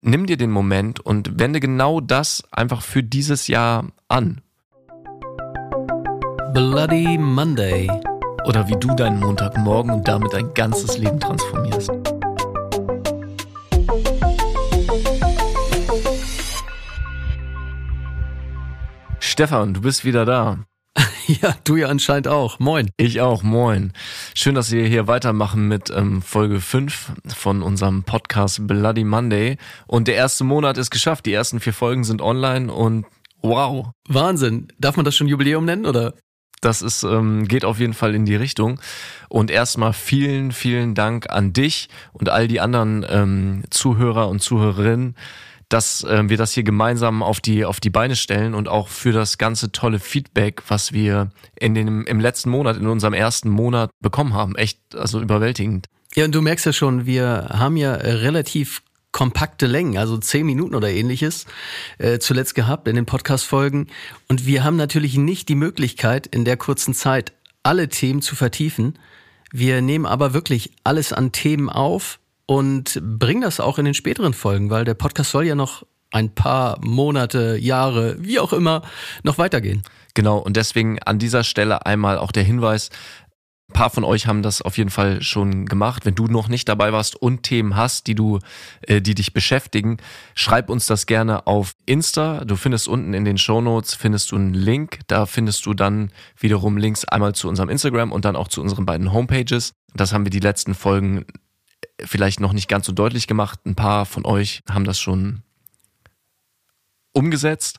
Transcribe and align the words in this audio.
nimm 0.00 0.26
dir 0.26 0.36
den 0.36 0.50
Moment 0.50 1.00
und 1.00 1.38
wende 1.38 1.60
genau 1.60 2.00
das 2.00 2.42
einfach 2.50 2.82
für 2.82 3.02
dieses 3.02 3.48
Jahr 3.48 3.86
an. 4.08 4.42
Bloody 6.52 7.18
Monday. 7.18 7.90
Oder 8.46 8.68
wie 8.68 8.76
du 8.76 8.94
deinen 8.94 9.20
Montagmorgen 9.20 9.90
und 9.90 10.06
damit 10.06 10.32
dein 10.32 10.54
ganzes 10.54 10.96
Leben 10.98 11.18
transformierst. 11.18 11.90
Stefan, 19.18 19.74
du 19.74 19.80
bist 19.82 20.04
wieder 20.04 20.24
da. 20.24 20.60
Ja, 21.42 21.56
du 21.64 21.76
ja 21.76 21.88
anscheinend 21.88 22.28
auch. 22.28 22.58
Moin. 22.58 22.90
Ich 22.96 23.20
auch, 23.20 23.42
moin. 23.42 23.92
Schön, 24.34 24.54
dass 24.54 24.70
wir 24.70 24.86
hier 24.86 25.06
weitermachen 25.06 25.66
mit 25.66 25.90
ähm, 25.90 26.22
Folge 26.22 26.60
5 26.60 27.12
von 27.26 27.62
unserem 27.62 28.04
Podcast 28.04 28.66
Bloody 28.66 29.04
Monday. 29.04 29.56
Und 29.86 30.08
der 30.08 30.14
erste 30.14 30.44
Monat 30.44 30.78
ist 30.78 30.90
geschafft. 30.90 31.26
Die 31.26 31.32
ersten 31.32 31.58
vier 31.60 31.72
Folgen 31.72 32.04
sind 32.04 32.22
online 32.22 32.72
und 32.72 33.06
wow. 33.42 33.90
Wahnsinn. 34.08 34.68
Darf 34.78 34.96
man 34.96 35.04
das 35.04 35.16
schon 35.16 35.26
Jubiläum 35.26 35.64
nennen 35.64 35.86
oder? 35.86 36.14
Das 36.60 36.80
ist, 36.80 37.02
ähm, 37.02 37.46
geht 37.48 37.64
auf 37.64 37.80
jeden 37.80 37.94
Fall 37.94 38.14
in 38.14 38.24
die 38.24 38.36
Richtung. 38.36 38.80
Und 39.28 39.50
erstmal 39.50 39.92
vielen, 39.92 40.52
vielen 40.52 40.94
Dank 40.94 41.28
an 41.28 41.52
dich 41.52 41.88
und 42.12 42.28
all 42.28 42.48
die 42.48 42.60
anderen 42.60 43.04
ähm, 43.08 43.64
Zuhörer 43.70 44.28
und 44.28 44.40
Zuhörerinnen, 44.40 45.16
dass 45.68 46.04
äh, 46.04 46.28
wir 46.28 46.36
das 46.36 46.52
hier 46.52 46.62
gemeinsam 46.62 47.22
auf 47.22 47.40
die, 47.40 47.64
auf 47.64 47.80
die 47.80 47.90
Beine 47.90 48.16
stellen 48.16 48.54
und 48.54 48.68
auch 48.68 48.88
für 48.88 49.12
das 49.12 49.38
ganze 49.38 49.72
tolle 49.72 49.98
Feedback, 49.98 50.62
was 50.68 50.92
wir 50.92 51.30
in 51.58 51.74
den, 51.74 52.04
im 52.04 52.20
letzten 52.20 52.50
Monat, 52.50 52.76
in 52.76 52.86
unserem 52.86 53.14
ersten 53.14 53.48
Monat 53.48 53.90
bekommen 54.00 54.34
haben. 54.34 54.54
Echt, 54.56 54.78
also 54.94 55.20
überwältigend. 55.20 55.86
Ja, 56.14 56.24
und 56.24 56.34
du 56.34 56.40
merkst 56.40 56.66
ja 56.66 56.72
schon, 56.72 57.04
wir 57.06 57.48
haben 57.50 57.76
ja 57.76 57.92
relativ 57.94 58.82
kompakte 59.12 59.66
Längen, 59.66 59.96
also 59.96 60.18
zehn 60.18 60.44
Minuten 60.44 60.74
oder 60.74 60.90
ähnliches, 60.90 61.46
äh, 61.98 62.18
zuletzt 62.18 62.54
gehabt 62.54 62.86
in 62.86 62.96
den 62.96 63.06
Podcast-Folgen. 63.06 63.88
Und 64.28 64.46
wir 64.46 64.62
haben 64.62 64.76
natürlich 64.76 65.16
nicht 65.16 65.48
die 65.48 65.54
Möglichkeit, 65.54 66.26
in 66.26 66.44
der 66.44 66.56
kurzen 66.56 66.94
Zeit 66.94 67.32
alle 67.62 67.88
Themen 67.88 68.22
zu 68.22 68.36
vertiefen. 68.36 68.98
Wir 69.50 69.80
nehmen 69.80 70.06
aber 70.06 70.34
wirklich 70.34 70.72
alles 70.84 71.12
an 71.12 71.32
Themen 71.32 71.70
auf, 71.70 72.18
und 72.46 73.00
bring 73.02 73.40
das 73.40 73.60
auch 73.60 73.78
in 73.78 73.84
den 73.84 73.94
späteren 73.94 74.32
Folgen, 74.32 74.70
weil 74.70 74.84
der 74.84 74.94
Podcast 74.94 75.30
soll 75.30 75.44
ja 75.44 75.54
noch 75.54 75.84
ein 76.12 76.34
paar 76.34 76.78
Monate, 76.82 77.56
Jahre, 77.58 78.16
wie 78.20 78.38
auch 78.38 78.52
immer, 78.52 78.82
noch 79.22 79.38
weitergehen. 79.38 79.82
Genau, 80.14 80.38
und 80.38 80.56
deswegen 80.56 80.98
an 81.02 81.18
dieser 81.18 81.44
Stelle 81.44 81.84
einmal 81.84 82.18
auch 82.18 82.32
der 82.32 82.44
Hinweis, 82.44 82.90
ein 83.68 83.72
paar 83.72 83.90
von 83.90 84.04
euch 84.04 84.28
haben 84.28 84.42
das 84.42 84.62
auf 84.62 84.78
jeden 84.78 84.90
Fall 84.90 85.22
schon 85.22 85.66
gemacht. 85.66 86.06
Wenn 86.06 86.14
du 86.14 86.28
noch 86.28 86.46
nicht 86.46 86.68
dabei 86.68 86.92
warst 86.92 87.16
und 87.16 87.42
Themen 87.42 87.74
hast, 87.74 88.06
die 88.06 88.14
du, 88.14 88.38
äh, 88.82 89.02
die 89.02 89.16
dich 89.16 89.32
beschäftigen, 89.32 89.96
schreib 90.36 90.70
uns 90.70 90.86
das 90.86 91.06
gerne 91.06 91.48
auf 91.48 91.74
Insta. 91.84 92.44
Du 92.44 92.54
findest 92.54 92.86
unten 92.86 93.12
in 93.12 93.24
den 93.24 93.38
Show 93.38 93.60
Notes 93.60 93.94
findest 93.94 94.30
du 94.30 94.36
einen 94.36 94.54
Link. 94.54 95.00
Da 95.08 95.26
findest 95.26 95.66
du 95.66 95.74
dann 95.74 96.12
wiederum 96.38 96.76
Links 96.76 97.04
einmal 97.06 97.34
zu 97.34 97.48
unserem 97.48 97.68
Instagram 97.68 98.12
und 98.12 98.24
dann 98.24 98.36
auch 98.36 98.46
zu 98.46 98.60
unseren 98.60 98.86
beiden 98.86 99.12
Homepages. 99.12 99.72
Das 99.94 100.12
haben 100.12 100.24
wir 100.24 100.30
die 100.30 100.38
letzten 100.38 100.74
Folgen 100.74 101.26
vielleicht 102.00 102.40
noch 102.40 102.52
nicht 102.52 102.68
ganz 102.68 102.86
so 102.86 102.92
deutlich 102.92 103.26
gemacht. 103.26 103.60
Ein 103.64 103.74
paar 103.74 104.06
von 104.06 104.24
euch 104.24 104.62
haben 104.68 104.84
das 104.84 105.00
schon 105.00 105.42
umgesetzt. 107.12 107.78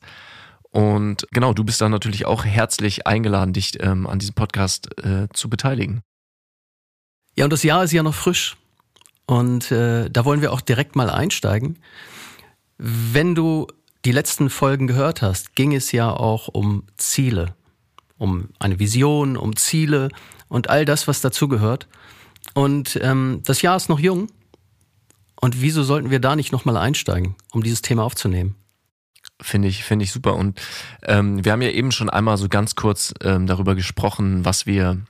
Und 0.72 1.28
genau, 1.32 1.54
du 1.54 1.64
bist 1.64 1.82
dann 1.82 1.92
natürlich 1.92 2.26
auch 2.26 2.46
herzlich 2.46 3.08
eingeladen, 3.08 3.54
dich 3.54 3.82
ähm, 3.82 4.06
an 4.08 4.20
diesem 4.20 4.36
Podcast 4.36 4.90
äh, 5.04 5.28
zu 5.34 5.50
beteiligen. 5.50 6.02
Ja, 7.36 7.46
und 7.46 7.54
das 7.54 7.64
Jahr 7.64 7.84
ist 7.84 7.94
ja 7.94 8.04
noch 8.04 8.16
frisch. 8.16 8.58
Und 9.26 9.72
äh, 9.72 10.09
da 10.09 10.26
wollen 10.26 10.42
wir 10.42 10.54
auch 10.54 10.62
direkt 10.62 10.96
mal 10.96 11.09
einsteigen. 11.09 11.78
Wenn 12.78 13.36
du 13.36 13.68
die 14.06 14.12
letzten 14.12 14.50
Folgen 14.50 14.88
gehört 14.88 15.22
hast, 15.22 15.56
ging 15.56 15.74
es 15.74 15.92
ja 15.92 16.12
auch 16.12 16.48
um 16.48 16.84
Ziele, 16.96 17.56
um 18.18 18.50
eine 18.59 18.80
Vision, 18.80 19.36
um 19.36 19.56
Ziele 19.56 20.09
und 20.47 20.70
all 20.70 20.86
das, 20.86 21.08
was 21.08 21.22
dazugehört. 21.22 21.88
Und 22.57 23.00
ähm, 23.03 23.41
das 23.45 23.62
Jahr 23.62 23.78
ist 23.78 23.88
noch 23.88 24.00
jung. 24.00 24.29
Und 25.40 25.62
wieso 25.62 25.84
sollten 25.84 26.09
wir 26.09 26.19
da 26.19 26.35
nicht 26.35 26.51
nochmal 26.51 26.75
einsteigen, 26.75 27.35
um 27.51 27.62
dieses 27.62 27.84
Thema 27.84 28.03
aufzunehmen? 28.03 28.56
Finde 29.40 29.68
ich, 29.68 29.84
finde 29.84 30.06
ich 30.06 30.12
super. 30.12 30.34
Und 30.34 30.59
ähm, 31.03 31.46
wir 31.46 31.51
haben 31.51 31.62
ja 31.62 31.69
eben 31.69 31.91
schon 31.91 32.09
einmal 32.09 32.35
so 32.38 32.50
ganz 32.50 32.73
kurz 32.73 33.13
ähm, 33.22 33.46
darüber 33.46 33.75
gesprochen, 33.75 34.44
was 34.44 34.66
wir, 34.66 35.03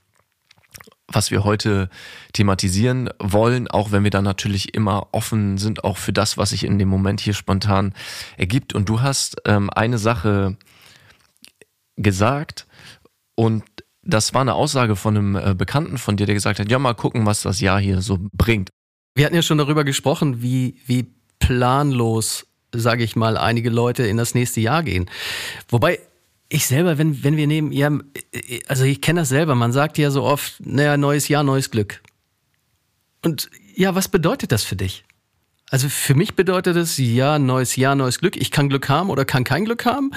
was 1.08 1.32
wir 1.32 1.46
heute 1.46 1.90
thematisieren 2.34 3.12
wollen, 3.18 3.70
auch 3.70 3.94
wenn 3.94 4.04
wir 4.04 4.12
dann 4.12 4.26
natürlich 4.26 4.74
immer 4.74 5.08
offen 5.14 5.58
sind, 5.58 5.86
auch 5.86 5.96
für 5.96 6.12
das, 6.12 6.38
was 6.38 6.50
sich 6.50 6.66
in 6.66 6.78
dem 6.78 6.90
Moment 6.90 7.22
hier 7.22 7.34
spontan 7.34 7.94
ergibt. 8.36 8.76
Und 8.76 8.90
du 8.90 9.00
hast 9.00 9.38
ähm, 9.46 9.70
eine 9.70 10.00
Sache 10.00 10.58
gesagt 11.96 12.68
und 13.36 13.64
das 14.08 14.34
war 14.34 14.42
eine 14.42 14.56
Aussage 14.56 14.96
von 14.96 15.18
einem 15.18 15.36
äh, 15.36 15.54
Bekannten 15.54 15.98
von 15.98 16.18
dir, 16.18 16.26
der 16.26 16.36
gesagt 16.36 16.60
hat, 16.60 16.72
ja, 16.72 16.80
mal 16.80 16.94
gucken, 16.94 17.26
was 17.26 17.42
das 17.42 17.60
Jahr 17.60 17.80
hier 17.80 18.02
so 18.02 18.18
bringt. 18.34 18.70
Wir 19.16 19.26
hatten 19.26 19.36
ja 19.36 19.42
schon 19.42 19.58
darüber 19.58 19.84
gesprochen, 19.84 20.42
wie, 20.42 20.80
wie 20.86 21.08
planlos, 21.40 22.48
sage 22.74 23.04
ich 23.04 23.16
mal, 23.16 23.38
einige 23.38 23.70
Leute 23.70 24.08
in 24.08 24.18
das 24.18 24.34
nächste 24.34 24.62
Jahr 24.62 24.84
gehen. 24.84 25.10
Wobei 25.70 26.00
ich 26.50 26.66
selber, 26.66 26.98
wenn, 26.98 27.24
wenn 27.24 27.36
wir 27.36 27.48
nehmen, 27.48 27.72
ja, 27.72 27.92
also 28.68 28.86
ich 28.86 29.02
kenne 29.02 29.22
das 29.22 29.30
selber, 29.30 29.56
man 29.56 29.74
sagt 29.74 29.98
ja 29.98 30.12
so 30.12 30.24
oft, 30.24 30.56
naja, 30.66 30.96
neues 30.98 31.28
Jahr, 31.28 31.44
neues 31.44 31.70
Glück. 31.70 32.02
Und 33.24 33.50
ja, 33.76 33.96
was 33.96 34.08
bedeutet 34.08 34.52
das 34.52 34.64
für 34.64 34.76
dich? 34.76 35.04
Also 35.70 35.90
für 35.90 36.16
mich 36.16 36.36
bedeutet 36.36 36.78
es, 36.78 36.98
ja, 36.98 37.40
neues 37.40 37.76
Jahr, 37.76 37.96
neues 37.96 38.20
Glück. 38.20 38.38
Ich 38.38 38.52
kann 38.52 38.70
Glück 38.70 38.88
haben 38.88 39.10
oder 39.10 39.26
kann 39.26 39.44
kein 39.44 39.66
Glück 39.66 39.86
haben. 39.86 40.12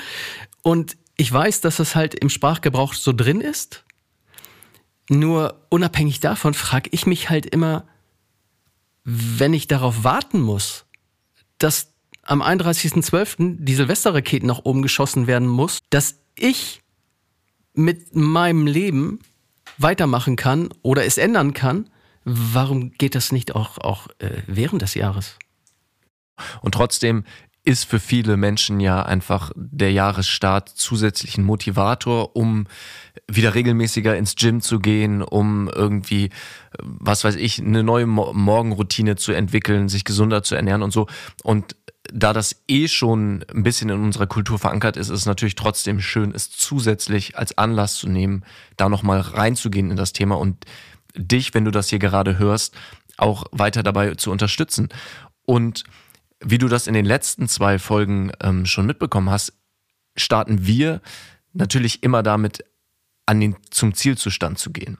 Und 0.62 0.96
ich 1.20 1.30
weiß, 1.30 1.60
dass 1.60 1.76
das 1.76 1.94
halt 1.94 2.14
im 2.14 2.30
Sprachgebrauch 2.30 2.94
so 2.94 3.12
drin 3.12 3.42
ist. 3.42 3.84
Nur 5.10 5.66
unabhängig 5.68 6.20
davon 6.20 6.54
frage 6.54 6.88
ich 6.94 7.04
mich 7.04 7.28
halt 7.28 7.44
immer, 7.44 7.86
wenn 9.04 9.52
ich 9.52 9.66
darauf 9.66 10.02
warten 10.02 10.40
muss, 10.40 10.86
dass 11.58 11.92
am 12.22 12.40
31.12. 12.40 13.56
die 13.58 13.74
Silvesterraketen 13.74 14.46
nach 14.46 14.60
oben 14.64 14.80
geschossen 14.80 15.26
werden 15.26 15.46
muss, 15.46 15.80
dass 15.90 16.18
ich 16.36 16.80
mit 17.74 18.16
meinem 18.16 18.66
Leben 18.66 19.20
weitermachen 19.76 20.36
kann 20.36 20.70
oder 20.80 21.04
es 21.04 21.18
ändern 21.18 21.52
kann, 21.52 21.90
warum 22.24 22.92
geht 22.92 23.14
das 23.14 23.30
nicht 23.30 23.54
auch, 23.54 23.76
auch 23.76 24.06
äh, 24.20 24.42
während 24.46 24.80
des 24.80 24.94
Jahres? 24.94 25.36
Und 26.62 26.72
trotzdem 26.72 27.24
ist 27.64 27.84
für 27.84 28.00
viele 28.00 28.36
Menschen 28.36 28.80
ja 28.80 29.02
einfach 29.02 29.52
der 29.54 29.92
Jahresstart 29.92 30.68
zusätzlich 30.68 31.36
ein 31.36 31.44
Motivator, 31.44 32.34
um 32.34 32.66
wieder 33.28 33.54
regelmäßiger 33.54 34.16
ins 34.16 34.34
Gym 34.34 34.60
zu 34.60 34.80
gehen, 34.80 35.22
um 35.22 35.68
irgendwie, 35.68 36.30
was 36.78 37.22
weiß 37.22 37.36
ich, 37.36 37.58
eine 37.58 37.82
neue 37.82 38.06
Morgenroutine 38.06 39.16
zu 39.16 39.32
entwickeln, 39.32 39.88
sich 39.88 40.04
gesunder 40.04 40.42
zu 40.42 40.54
ernähren 40.54 40.82
und 40.82 40.92
so. 40.92 41.06
Und 41.42 41.76
da 42.12 42.32
das 42.32 42.62
eh 42.66 42.88
schon 42.88 43.44
ein 43.54 43.62
bisschen 43.62 43.90
in 43.90 44.02
unserer 44.02 44.26
Kultur 44.26 44.58
verankert 44.58 44.96
ist, 44.96 45.10
ist 45.10 45.20
es 45.20 45.26
natürlich 45.26 45.54
trotzdem 45.54 46.00
schön, 46.00 46.32
es 46.34 46.50
zusätzlich 46.50 47.36
als 47.36 47.56
Anlass 47.58 47.94
zu 47.94 48.08
nehmen, 48.08 48.44
da 48.76 48.88
nochmal 48.88 49.20
reinzugehen 49.20 49.90
in 49.90 49.96
das 49.96 50.12
Thema 50.12 50.38
und 50.38 50.64
dich, 51.14 51.54
wenn 51.54 51.64
du 51.64 51.70
das 51.70 51.88
hier 51.88 51.98
gerade 51.98 52.38
hörst, 52.38 52.74
auch 53.16 53.44
weiter 53.52 53.82
dabei 53.82 54.14
zu 54.14 54.30
unterstützen. 54.30 54.88
Und 55.44 55.84
wie 56.40 56.58
du 56.58 56.68
das 56.68 56.86
in 56.86 56.94
den 56.94 57.04
letzten 57.04 57.48
zwei 57.48 57.78
Folgen 57.78 58.32
ähm, 58.40 58.66
schon 58.66 58.86
mitbekommen 58.86 59.30
hast, 59.30 59.52
starten 60.16 60.66
wir 60.66 61.00
natürlich 61.52 62.02
immer 62.02 62.22
damit, 62.22 62.64
an 63.26 63.40
den, 63.40 63.56
zum 63.70 63.94
Zielzustand 63.94 64.58
zu 64.58 64.72
gehen. 64.72 64.98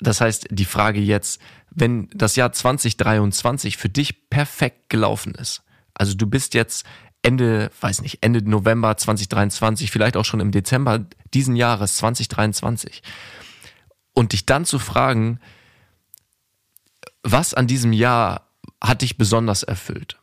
Das 0.00 0.20
heißt, 0.20 0.48
die 0.50 0.64
Frage 0.64 1.00
jetzt, 1.00 1.40
wenn 1.70 2.08
das 2.12 2.36
Jahr 2.36 2.52
2023 2.52 3.76
für 3.76 3.88
dich 3.88 4.28
perfekt 4.28 4.88
gelaufen 4.88 5.34
ist, 5.34 5.62
also 5.94 6.14
du 6.14 6.26
bist 6.26 6.54
jetzt 6.54 6.84
Ende, 7.22 7.70
weiß 7.80 8.02
nicht, 8.02 8.22
Ende 8.22 8.42
November 8.42 8.96
2023, 8.96 9.90
vielleicht 9.90 10.16
auch 10.16 10.24
schon 10.24 10.40
im 10.40 10.50
Dezember 10.50 11.06
diesen 11.32 11.56
Jahres 11.56 11.96
2023, 11.96 13.02
und 14.12 14.32
dich 14.32 14.46
dann 14.46 14.64
zu 14.64 14.78
fragen, 14.78 15.40
was 17.22 17.54
an 17.54 17.66
diesem 17.66 17.92
Jahr 17.92 18.50
hat 18.80 19.02
dich 19.02 19.16
besonders 19.16 19.62
erfüllt? 19.62 20.18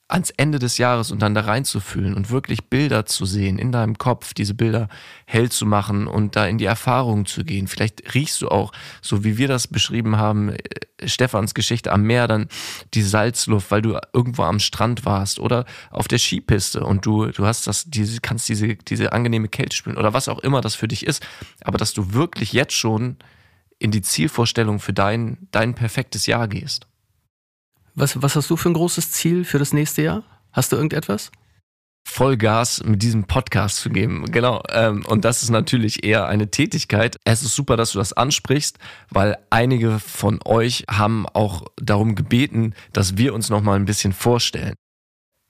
ans 0.08 0.30
Ende 0.30 0.58
des 0.58 0.78
Jahres 0.78 1.12
und 1.12 1.20
dann 1.20 1.34
da 1.34 1.42
reinzufühlen 1.42 2.14
und 2.14 2.30
wirklich 2.30 2.64
Bilder 2.70 3.04
zu 3.04 3.26
sehen 3.26 3.58
in 3.58 3.72
deinem 3.72 3.98
Kopf, 3.98 4.32
diese 4.32 4.54
Bilder 4.54 4.88
hell 5.26 5.50
zu 5.50 5.66
machen 5.66 6.06
und 6.06 6.34
da 6.34 6.46
in 6.46 6.56
die 6.56 6.64
Erfahrung 6.64 7.26
zu 7.26 7.44
gehen. 7.44 7.68
Vielleicht 7.68 8.14
riechst 8.14 8.40
du 8.40 8.48
auch, 8.48 8.72
so 9.02 9.22
wie 9.22 9.36
wir 9.36 9.48
das 9.48 9.68
beschrieben 9.68 10.16
haben, 10.16 10.48
äh, 10.48 10.58
Stefans 11.06 11.52
Geschichte 11.52 11.92
am 11.92 12.02
Meer, 12.02 12.26
dann 12.26 12.48
die 12.94 13.02
Salzluft, 13.02 13.70
weil 13.70 13.82
du 13.82 13.98
irgendwo 14.14 14.44
am 14.44 14.60
Strand 14.60 15.04
warst 15.04 15.38
oder 15.38 15.66
auf 15.90 16.08
der 16.08 16.18
Skipiste 16.18 16.84
und 16.84 17.04
du, 17.04 17.26
du 17.26 17.44
hast 17.44 17.66
das, 17.66 17.84
diese, 17.86 18.20
kannst 18.20 18.48
diese, 18.48 18.76
diese 18.76 19.12
angenehme 19.12 19.48
Kälte 19.48 19.76
spüren 19.76 19.98
oder 19.98 20.14
was 20.14 20.28
auch 20.28 20.38
immer 20.38 20.62
das 20.62 20.74
für 20.74 20.88
dich 20.88 21.06
ist. 21.06 21.24
Aber 21.62 21.76
dass 21.76 21.92
du 21.92 22.14
wirklich 22.14 22.54
jetzt 22.54 22.72
schon 22.72 23.16
in 23.78 23.90
die 23.90 24.02
Zielvorstellung 24.02 24.80
für 24.80 24.94
dein, 24.94 25.48
dein 25.50 25.74
perfektes 25.74 26.26
Jahr 26.26 26.48
gehst. 26.48 26.86
Was, 27.94 28.20
was 28.22 28.36
hast 28.36 28.50
du 28.50 28.56
für 28.56 28.70
ein 28.70 28.74
großes 28.74 29.10
Ziel 29.12 29.44
für 29.44 29.58
das 29.58 29.72
nächste 29.72 30.02
Jahr? 30.02 30.22
Hast 30.52 30.72
du 30.72 30.76
irgendetwas? 30.76 31.30
Vollgas 32.08 32.82
mit 32.84 33.02
diesem 33.02 33.24
Podcast 33.24 33.76
zu 33.76 33.90
geben. 33.90 34.24
Genau. 34.30 34.62
Ähm, 34.70 35.04
und 35.06 35.24
das 35.24 35.42
ist 35.42 35.50
natürlich 35.50 36.04
eher 36.04 36.26
eine 36.26 36.50
Tätigkeit. 36.50 37.16
Es 37.24 37.42
ist 37.42 37.54
super, 37.54 37.76
dass 37.76 37.92
du 37.92 37.98
das 37.98 38.12
ansprichst, 38.14 38.78
weil 39.10 39.36
einige 39.50 39.98
von 39.98 40.40
euch 40.44 40.84
haben 40.90 41.26
auch 41.26 41.66
darum 41.76 42.14
gebeten, 42.14 42.74
dass 42.92 43.18
wir 43.18 43.34
uns 43.34 43.50
noch 43.50 43.62
mal 43.62 43.76
ein 43.76 43.84
bisschen 43.84 44.12
vorstellen. 44.12 44.74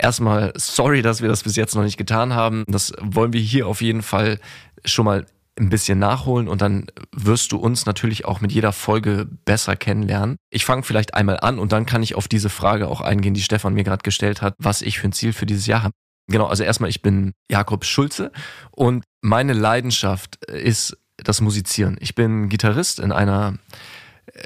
Erstmal 0.00 0.52
sorry, 0.56 1.00
dass 1.00 1.22
wir 1.22 1.28
das 1.28 1.44
bis 1.44 1.56
jetzt 1.56 1.74
noch 1.74 1.84
nicht 1.84 1.96
getan 1.96 2.34
haben. 2.34 2.64
Das 2.66 2.92
wollen 3.00 3.32
wir 3.32 3.40
hier 3.40 3.66
auf 3.66 3.80
jeden 3.80 4.02
Fall 4.02 4.40
schon 4.84 5.04
mal 5.04 5.26
ein 5.58 5.68
bisschen 5.68 5.98
nachholen 5.98 6.48
und 6.48 6.62
dann 6.62 6.86
wirst 7.12 7.52
du 7.52 7.58
uns 7.58 7.86
natürlich 7.86 8.24
auch 8.24 8.40
mit 8.40 8.52
jeder 8.52 8.72
Folge 8.72 9.26
besser 9.44 9.76
kennenlernen. 9.76 10.36
Ich 10.50 10.64
fange 10.64 10.82
vielleicht 10.82 11.14
einmal 11.14 11.40
an 11.40 11.58
und 11.58 11.72
dann 11.72 11.86
kann 11.86 12.02
ich 12.02 12.14
auf 12.14 12.28
diese 12.28 12.48
Frage 12.48 12.88
auch 12.88 13.00
eingehen, 13.00 13.34
die 13.34 13.42
Stefan 13.42 13.74
mir 13.74 13.84
gerade 13.84 14.02
gestellt 14.02 14.42
hat, 14.42 14.54
was 14.58 14.82
ich 14.82 14.98
für 14.98 15.08
ein 15.08 15.12
Ziel 15.12 15.32
für 15.32 15.46
dieses 15.46 15.66
Jahr 15.66 15.82
habe. 15.82 15.94
Genau, 16.30 16.46
also 16.46 16.62
erstmal, 16.62 16.90
ich 16.90 17.02
bin 17.02 17.32
Jakob 17.50 17.84
Schulze 17.84 18.32
und 18.70 19.04
meine 19.22 19.54
Leidenschaft 19.54 20.44
ist 20.46 20.96
das 21.16 21.40
Musizieren. 21.40 21.96
Ich 22.00 22.14
bin 22.14 22.48
Gitarrist 22.48 23.00
in 23.00 23.12
einer 23.12 23.54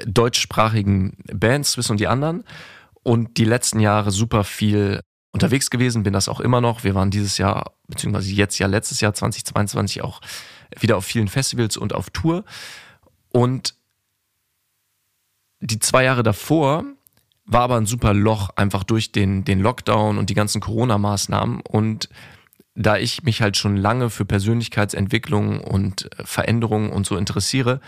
deutschsprachigen 0.05 1.17
Band, 1.31 1.65
Swiss 1.65 1.89
und 1.89 1.99
die 1.99 2.07
anderen 2.07 2.43
und 3.03 3.37
die 3.37 3.45
letzten 3.45 3.79
Jahre 3.79 4.11
super 4.11 4.43
viel 4.43 5.01
unterwegs 5.33 5.69
gewesen, 5.69 6.03
bin 6.03 6.13
das 6.13 6.29
auch 6.29 6.39
immer 6.39 6.61
noch. 6.61 6.83
Wir 6.83 6.95
waren 6.95 7.09
dieses 7.09 7.37
Jahr, 7.37 7.73
beziehungsweise 7.87 8.31
jetzt 8.31 8.59
ja 8.59 8.67
letztes 8.67 9.01
Jahr 9.01 9.13
2022 9.13 10.03
auch 10.03 10.21
wieder 10.79 10.97
auf 10.97 11.05
vielen 11.05 11.27
Festivals 11.27 11.77
und 11.77 11.93
auf 11.93 12.09
Tour. 12.09 12.43
Und 13.31 13.75
die 15.59 15.79
zwei 15.79 16.03
Jahre 16.03 16.23
davor 16.23 16.83
war 17.45 17.61
aber 17.61 17.77
ein 17.77 17.85
super 17.85 18.13
Loch, 18.13 18.49
einfach 18.55 18.83
durch 18.83 19.11
den, 19.11 19.43
den 19.43 19.59
Lockdown 19.59 20.17
und 20.17 20.29
die 20.29 20.33
ganzen 20.33 20.61
Corona-Maßnahmen. 20.61 21.61
Und 21.61 22.09
da 22.75 22.97
ich 22.97 23.23
mich 23.23 23.41
halt 23.41 23.57
schon 23.57 23.77
lange 23.77 24.09
für 24.09 24.25
Persönlichkeitsentwicklung 24.25 25.61
und 25.61 26.09
Veränderungen 26.23 26.91
und 26.91 27.05
so 27.05 27.17
interessiere, 27.17 27.81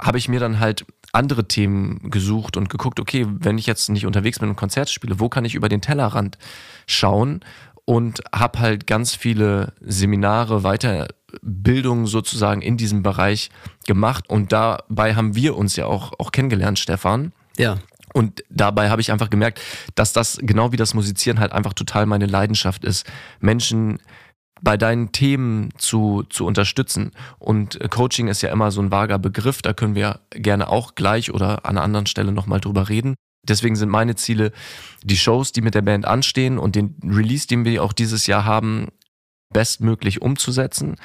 habe 0.00 0.18
ich 0.18 0.28
mir 0.28 0.40
dann 0.40 0.60
halt 0.60 0.86
andere 1.12 1.48
Themen 1.48 2.10
gesucht 2.10 2.56
und 2.56 2.70
geguckt, 2.70 3.00
okay, 3.00 3.26
wenn 3.28 3.58
ich 3.58 3.66
jetzt 3.66 3.88
nicht 3.88 4.06
unterwegs 4.06 4.38
bin 4.38 4.48
und 4.48 4.56
Konzerte 4.56 4.92
spiele, 4.92 5.18
wo 5.18 5.28
kann 5.28 5.44
ich 5.44 5.54
über 5.54 5.68
den 5.68 5.80
Tellerrand 5.80 6.38
schauen? 6.86 7.40
Und 7.84 8.20
habe 8.34 8.58
halt 8.58 8.86
ganz 8.86 9.14
viele 9.14 9.72
Seminare, 9.80 10.62
Weiterbildungen 11.28 12.06
sozusagen 12.06 12.62
in 12.62 12.76
diesem 12.76 13.02
Bereich 13.02 13.50
gemacht. 13.86 14.28
Und 14.28 14.52
dabei 14.52 15.14
haben 15.14 15.34
wir 15.34 15.56
uns 15.56 15.76
ja 15.76 15.86
auch, 15.86 16.12
auch 16.18 16.32
kennengelernt, 16.32 16.78
Stefan. 16.78 17.32
Ja. 17.56 17.78
Und 18.14 18.42
dabei 18.48 18.90
habe 18.90 19.00
ich 19.00 19.12
einfach 19.12 19.30
gemerkt, 19.30 19.60
dass 19.94 20.12
das 20.12 20.38
genau 20.40 20.72
wie 20.72 20.76
das 20.76 20.94
Musizieren 20.94 21.40
halt 21.40 21.52
einfach 21.52 21.74
total 21.74 22.06
meine 22.06 22.26
Leidenschaft 22.26 22.84
ist. 22.84 23.06
Menschen 23.40 23.98
bei 24.60 24.76
deinen 24.76 25.12
Themen 25.12 25.68
zu, 25.76 26.24
zu 26.28 26.44
unterstützen. 26.44 27.12
Und 27.38 27.78
Coaching 27.90 28.26
ist 28.28 28.42
ja 28.42 28.50
immer 28.50 28.70
so 28.70 28.80
ein 28.80 28.90
vager 28.90 29.18
Begriff, 29.18 29.62
da 29.62 29.72
können 29.72 29.94
wir 29.94 30.20
gerne 30.30 30.68
auch 30.68 30.96
gleich 30.96 31.32
oder 31.32 31.64
an 31.64 31.76
einer 31.76 31.82
anderen 31.82 32.06
Stelle 32.06 32.32
nochmal 32.32 32.60
drüber 32.60 32.88
reden. 32.88 33.14
Deswegen 33.46 33.76
sind 33.76 33.88
meine 33.88 34.16
Ziele, 34.16 34.50
die 35.04 35.16
Shows, 35.16 35.52
die 35.52 35.60
mit 35.60 35.74
der 35.74 35.82
Band 35.82 36.06
anstehen 36.06 36.58
und 36.58 36.74
den 36.74 36.96
Release, 37.04 37.46
den 37.46 37.64
wir 37.64 37.84
auch 37.84 37.92
dieses 37.92 38.26
Jahr 38.26 38.44
haben, 38.44 38.88
bestmöglich 39.50 40.22
umzusetzen. 40.22 40.96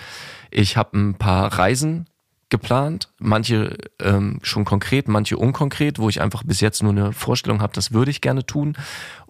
Ich 0.52 0.78
habe 0.78 0.98
ein 0.98 1.16
paar 1.16 1.54
Reisen 1.54 2.08
geplant, 2.50 3.12
manche 3.20 3.78
ähm, 4.00 4.40
schon 4.44 4.64
konkret, 4.66 5.08
manche 5.08 5.38
unkonkret, 5.38 5.98
wo 5.98 6.10
ich 6.10 6.22
einfach 6.22 6.44
bis 6.44 6.62
jetzt 6.62 6.84
nur 6.84 6.92
eine 6.92 7.12
Vorstellung 7.12 7.62
habe, 7.62 7.74
das 7.74 7.94
würde 7.94 8.12
ich 8.12 8.22
gerne 8.22 8.46
tun. 8.46 8.78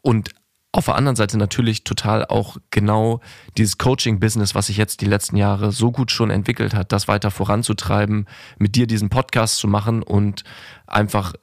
Und 0.02 0.32
auf 0.74 0.86
der 0.86 0.96
anderen 0.96 1.16
Seite 1.16 1.38
natürlich 1.38 1.84
total 1.84 2.26
auch 2.26 2.58
genau 2.72 3.22
dieses 3.58 3.78
Coaching-Business, 3.78 4.56
was 4.56 4.68
sich 4.68 4.78
jetzt 4.78 5.02
die 5.02 5.06
letzten 5.06 5.38
Jahre 5.38 5.72
so 5.72 5.92
gut 5.92 6.12
schon 6.12 6.32
entwickelt 6.32 6.74
hat, 6.74 6.92
das 6.92 7.08
weiter 7.08 7.30
voranzutreiben, 7.30 8.28
mit 8.58 8.76
dir 8.76 8.88
diesen 8.88 9.10
Podcast 9.10 9.58
zu 9.58 9.68
machen 9.68 10.02
und 10.02 10.44
einfach 10.88 11.34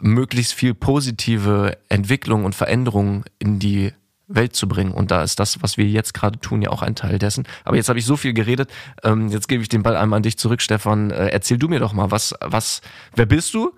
möglichst 0.00 0.54
viel 0.54 0.74
positive 0.74 1.76
Entwicklung 1.88 2.46
und 2.46 2.54
Veränderung 2.54 3.24
in 3.38 3.58
die 3.58 3.92
Welt 4.34 4.54
zu 4.54 4.68
bringen. 4.68 4.92
Und 4.92 5.10
da 5.10 5.22
ist 5.22 5.38
das, 5.38 5.62
was 5.62 5.76
wir 5.76 5.86
jetzt 5.86 6.14
gerade 6.14 6.38
tun, 6.38 6.62
ja 6.62 6.70
auch 6.70 6.82
ein 6.82 6.94
Teil 6.94 7.18
dessen. 7.18 7.44
Aber 7.64 7.76
jetzt 7.76 7.88
habe 7.88 7.98
ich 7.98 8.06
so 8.06 8.16
viel 8.16 8.32
geredet. 8.32 8.70
Ähm, 9.02 9.28
jetzt 9.28 9.48
gebe 9.48 9.62
ich 9.62 9.68
den 9.68 9.82
Ball 9.82 9.96
einmal 9.96 10.18
an 10.18 10.22
dich 10.22 10.38
zurück, 10.38 10.62
Stefan. 10.62 11.10
Äh, 11.10 11.28
erzähl 11.28 11.58
du 11.58 11.68
mir 11.68 11.80
doch 11.80 11.92
mal, 11.92 12.10
was, 12.10 12.34
was, 12.40 12.80
wer 13.14 13.26
bist 13.26 13.54
du 13.54 13.72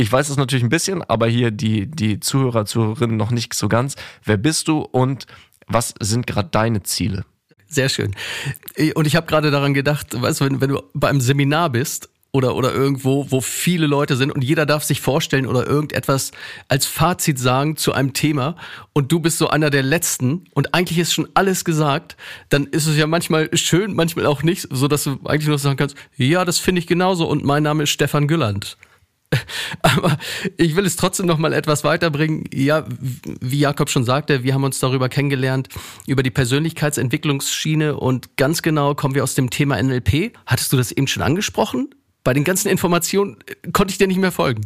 ich 0.00 0.12
weiß 0.12 0.28
es 0.28 0.36
natürlich 0.36 0.62
ein 0.62 0.68
bisschen, 0.68 1.02
aber 1.02 1.26
hier 1.26 1.50
die, 1.50 1.90
die 1.90 2.20
Zuhörer, 2.20 2.64
Zuhörerinnen 2.66 3.16
noch 3.16 3.32
nicht 3.32 3.52
so 3.52 3.68
ganz. 3.68 3.96
Wer 4.22 4.36
bist 4.36 4.68
du 4.68 4.78
und 4.78 5.26
was 5.66 5.92
sind 5.98 6.28
gerade 6.28 6.50
deine 6.50 6.84
Ziele? 6.84 7.24
Sehr 7.66 7.88
schön. 7.88 8.14
Und 8.94 9.08
ich 9.08 9.16
habe 9.16 9.26
gerade 9.26 9.50
daran 9.50 9.74
gedacht, 9.74 10.08
weißt 10.14 10.40
du, 10.40 10.44
wenn, 10.44 10.60
wenn 10.60 10.70
du 10.70 10.82
beim 10.94 11.20
Seminar 11.20 11.70
bist 11.70 12.08
oder, 12.38 12.54
oder 12.54 12.72
irgendwo, 12.72 13.26
wo 13.30 13.40
viele 13.40 13.88
Leute 13.88 14.16
sind 14.16 14.30
und 14.30 14.44
jeder 14.44 14.64
darf 14.64 14.84
sich 14.84 15.00
vorstellen 15.00 15.44
oder 15.44 15.66
irgendetwas 15.66 16.30
als 16.68 16.86
Fazit 16.86 17.36
sagen 17.36 17.76
zu 17.76 17.92
einem 17.92 18.12
Thema 18.12 18.54
und 18.92 19.10
du 19.10 19.18
bist 19.18 19.38
so 19.38 19.48
einer 19.48 19.70
der 19.70 19.82
Letzten 19.82 20.44
und 20.54 20.72
eigentlich 20.72 21.00
ist 21.00 21.12
schon 21.12 21.28
alles 21.34 21.64
gesagt, 21.64 22.16
dann 22.48 22.68
ist 22.68 22.86
es 22.86 22.96
ja 22.96 23.08
manchmal 23.08 23.50
schön, 23.56 23.92
manchmal 23.92 24.26
auch 24.26 24.44
nicht, 24.44 24.68
so 24.70 24.86
dass 24.86 25.02
du 25.02 25.18
eigentlich 25.24 25.48
nur 25.48 25.58
sagen 25.58 25.76
kannst, 25.76 25.96
ja, 26.16 26.44
das 26.44 26.58
finde 26.58 26.78
ich 26.78 26.86
genauso 26.86 27.26
und 27.28 27.44
mein 27.44 27.64
Name 27.64 27.82
ist 27.82 27.90
Stefan 27.90 28.28
Gülland. 28.28 28.76
Aber 29.82 30.16
ich 30.56 30.76
will 30.76 30.86
es 30.86 30.96
trotzdem 30.96 31.26
noch 31.26 31.38
mal 31.38 31.52
etwas 31.52 31.84
weiterbringen. 31.84 32.44
Ja, 32.52 32.86
wie 33.40 33.58
Jakob 33.58 33.90
schon 33.90 34.04
sagte, 34.04 34.42
wir 34.42 34.54
haben 34.54 34.64
uns 34.64 34.78
darüber 34.78 35.08
kennengelernt, 35.08 35.68
über 36.06 36.22
die 36.22 36.30
Persönlichkeitsentwicklungsschiene 36.30 37.96
und 37.96 38.36
ganz 38.36 38.62
genau 38.62 38.94
kommen 38.94 39.14
wir 39.14 39.24
aus 39.24 39.34
dem 39.34 39.50
Thema 39.50 39.82
NLP. 39.82 40.32
Hattest 40.46 40.72
du 40.72 40.76
das 40.76 40.92
eben 40.92 41.08
schon 41.08 41.22
angesprochen? 41.22 41.90
Bei 42.24 42.34
den 42.34 42.44
ganzen 42.44 42.68
Informationen 42.68 43.38
äh, 43.46 43.70
konnte 43.72 43.92
ich 43.92 43.98
dir 43.98 44.06
nicht 44.06 44.20
mehr 44.20 44.32
folgen. 44.32 44.62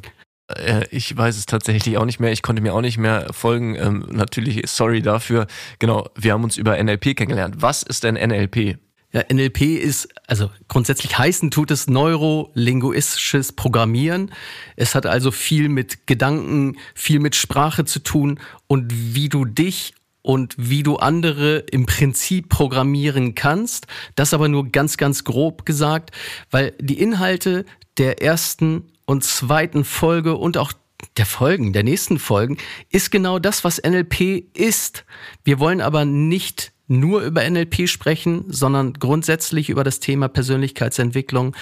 Äh, 0.48 0.86
ich 0.90 1.16
weiß 1.16 1.36
es 1.36 1.46
tatsächlich 1.46 1.98
auch 1.98 2.04
nicht 2.04 2.20
mehr. 2.20 2.32
Ich 2.32 2.42
konnte 2.42 2.62
mir 2.62 2.74
auch 2.74 2.80
nicht 2.80 2.98
mehr 2.98 3.32
folgen. 3.32 3.74
Ähm, 3.76 4.06
natürlich, 4.10 4.68
sorry 4.70 5.02
dafür. 5.02 5.46
Genau, 5.78 6.08
wir 6.16 6.32
haben 6.32 6.44
uns 6.44 6.56
über 6.56 6.82
NLP 6.82 7.16
kennengelernt. 7.16 7.56
Was 7.58 7.82
ist 7.82 8.04
denn 8.04 8.14
NLP? 8.14 8.78
Ja, 9.12 9.22
NLP 9.30 9.60
ist, 9.60 10.08
also 10.26 10.50
grundsätzlich 10.68 11.18
heißen 11.18 11.50
tut 11.50 11.70
es 11.70 11.86
neurolinguistisches 11.86 13.52
Programmieren. 13.52 14.32
Es 14.74 14.94
hat 14.94 15.04
also 15.04 15.30
viel 15.30 15.68
mit 15.68 16.06
Gedanken, 16.06 16.78
viel 16.94 17.20
mit 17.20 17.36
Sprache 17.36 17.84
zu 17.84 17.98
tun 17.98 18.40
und 18.68 18.90
wie 19.14 19.28
du 19.28 19.44
dich 19.44 19.92
und 20.22 20.54
wie 20.56 20.82
du 20.82 20.96
andere 20.96 21.58
im 21.70 21.86
Prinzip 21.86 22.48
programmieren 22.48 23.34
kannst. 23.34 23.86
Das 24.14 24.32
aber 24.32 24.48
nur 24.48 24.70
ganz, 24.70 24.96
ganz 24.96 25.24
grob 25.24 25.66
gesagt, 25.66 26.10
weil 26.50 26.74
die 26.80 27.00
Inhalte 27.00 27.64
der 27.98 28.22
ersten 28.22 28.92
und 29.04 29.24
zweiten 29.24 29.84
Folge 29.84 30.36
und 30.36 30.56
auch 30.56 30.72
der 31.16 31.26
Folgen, 31.26 31.72
der 31.72 31.82
nächsten 31.82 32.18
Folgen, 32.18 32.58
ist 32.90 33.10
genau 33.10 33.38
das, 33.38 33.64
was 33.64 33.82
NLP 33.82 34.44
ist. 34.54 35.04
Wir 35.44 35.58
wollen 35.58 35.80
aber 35.80 36.04
nicht 36.04 36.71
nur 36.92 37.22
über 37.22 37.48
NLP 37.48 37.88
sprechen, 37.88 38.44
sondern 38.48 38.92
grundsätzlich 38.94 39.70
über 39.70 39.84
das 39.84 40.00
Thema 40.00 40.28
Persönlichkeitsentwicklung, 40.28 41.56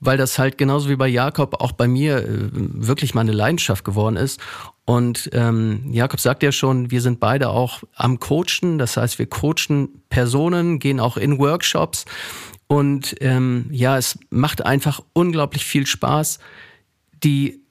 weil 0.00 0.18
das 0.18 0.38
halt 0.38 0.58
genauso 0.58 0.88
wie 0.88 0.96
bei 0.96 1.08
Jakob 1.08 1.60
auch 1.60 1.72
bei 1.72 1.86
mir 1.88 2.18
äh, 2.18 2.48
wirklich 2.50 3.14
meine 3.14 3.32
Leidenschaft 3.32 3.84
geworden 3.84 4.16
ist. 4.16 4.40
Und 4.84 5.30
ähm, 5.32 5.84
Jakob 5.92 6.18
sagt 6.18 6.42
ja 6.42 6.50
schon, 6.50 6.90
wir 6.90 7.00
sind 7.00 7.20
beide 7.20 7.50
auch 7.50 7.82
am 7.94 8.18
Coachen, 8.18 8.78
das 8.78 8.96
heißt, 8.96 9.18
wir 9.18 9.26
coachen 9.26 10.02
Personen, 10.08 10.80
gehen 10.80 10.98
auch 10.98 11.16
in 11.16 11.38
Workshops 11.38 12.04
und 12.66 13.16
ähm, 13.20 13.66
ja, 13.70 13.98
es 13.98 14.18
macht 14.30 14.64
einfach 14.64 15.00
unglaublich 15.12 15.64
viel 15.64 15.86
Spaß, 15.86 16.38
die 17.22 17.61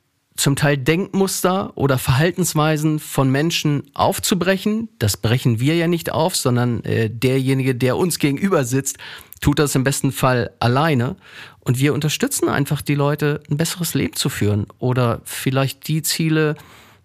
zum 0.41 0.55
Teil 0.55 0.75
Denkmuster 0.75 1.71
oder 1.77 2.00
Verhaltensweisen 2.00 3.00
von 3.00 3.29
Menschen 3.29 3.83
aufzubrechen. 3.93 4.89
Das 4.98 5.17
brechen 5.17 5.60
wir 5.60 5.75
ja 5.75 5.88
nicht 5.88 6.12
auf, 6.12 6.36
sondern 6.36 6.83
äh, 6.83 7.12
derjenige, 7.12 7.75
der 7.75 7.95
uns 7.95 8.17
gegenüber 8.17 8.65
sitzt, 8.65 8.98
tut 9.39 9.60
das 9.60 9.75
im 9.75 9.83
besten 9.83 10.12
Fall 10.12 10.50
alleine. 10.60 11.15
Und 11.60 11.77
wir 11.77 11.93
unterstützen 11.93 12.50
einfach 12.50 12.81
die 12.81 12.95
Leute, 12.95 13.43
ein 13.51 13.57
besseres 13.57 13.93
Leben 13.93 14.15
zu 14.15 14.29
führen 14.29 14.65
oder 14.79 15.21
vielleicht 15.25 15.88
die 15.88 16.01
Ziele, 16.01 16.55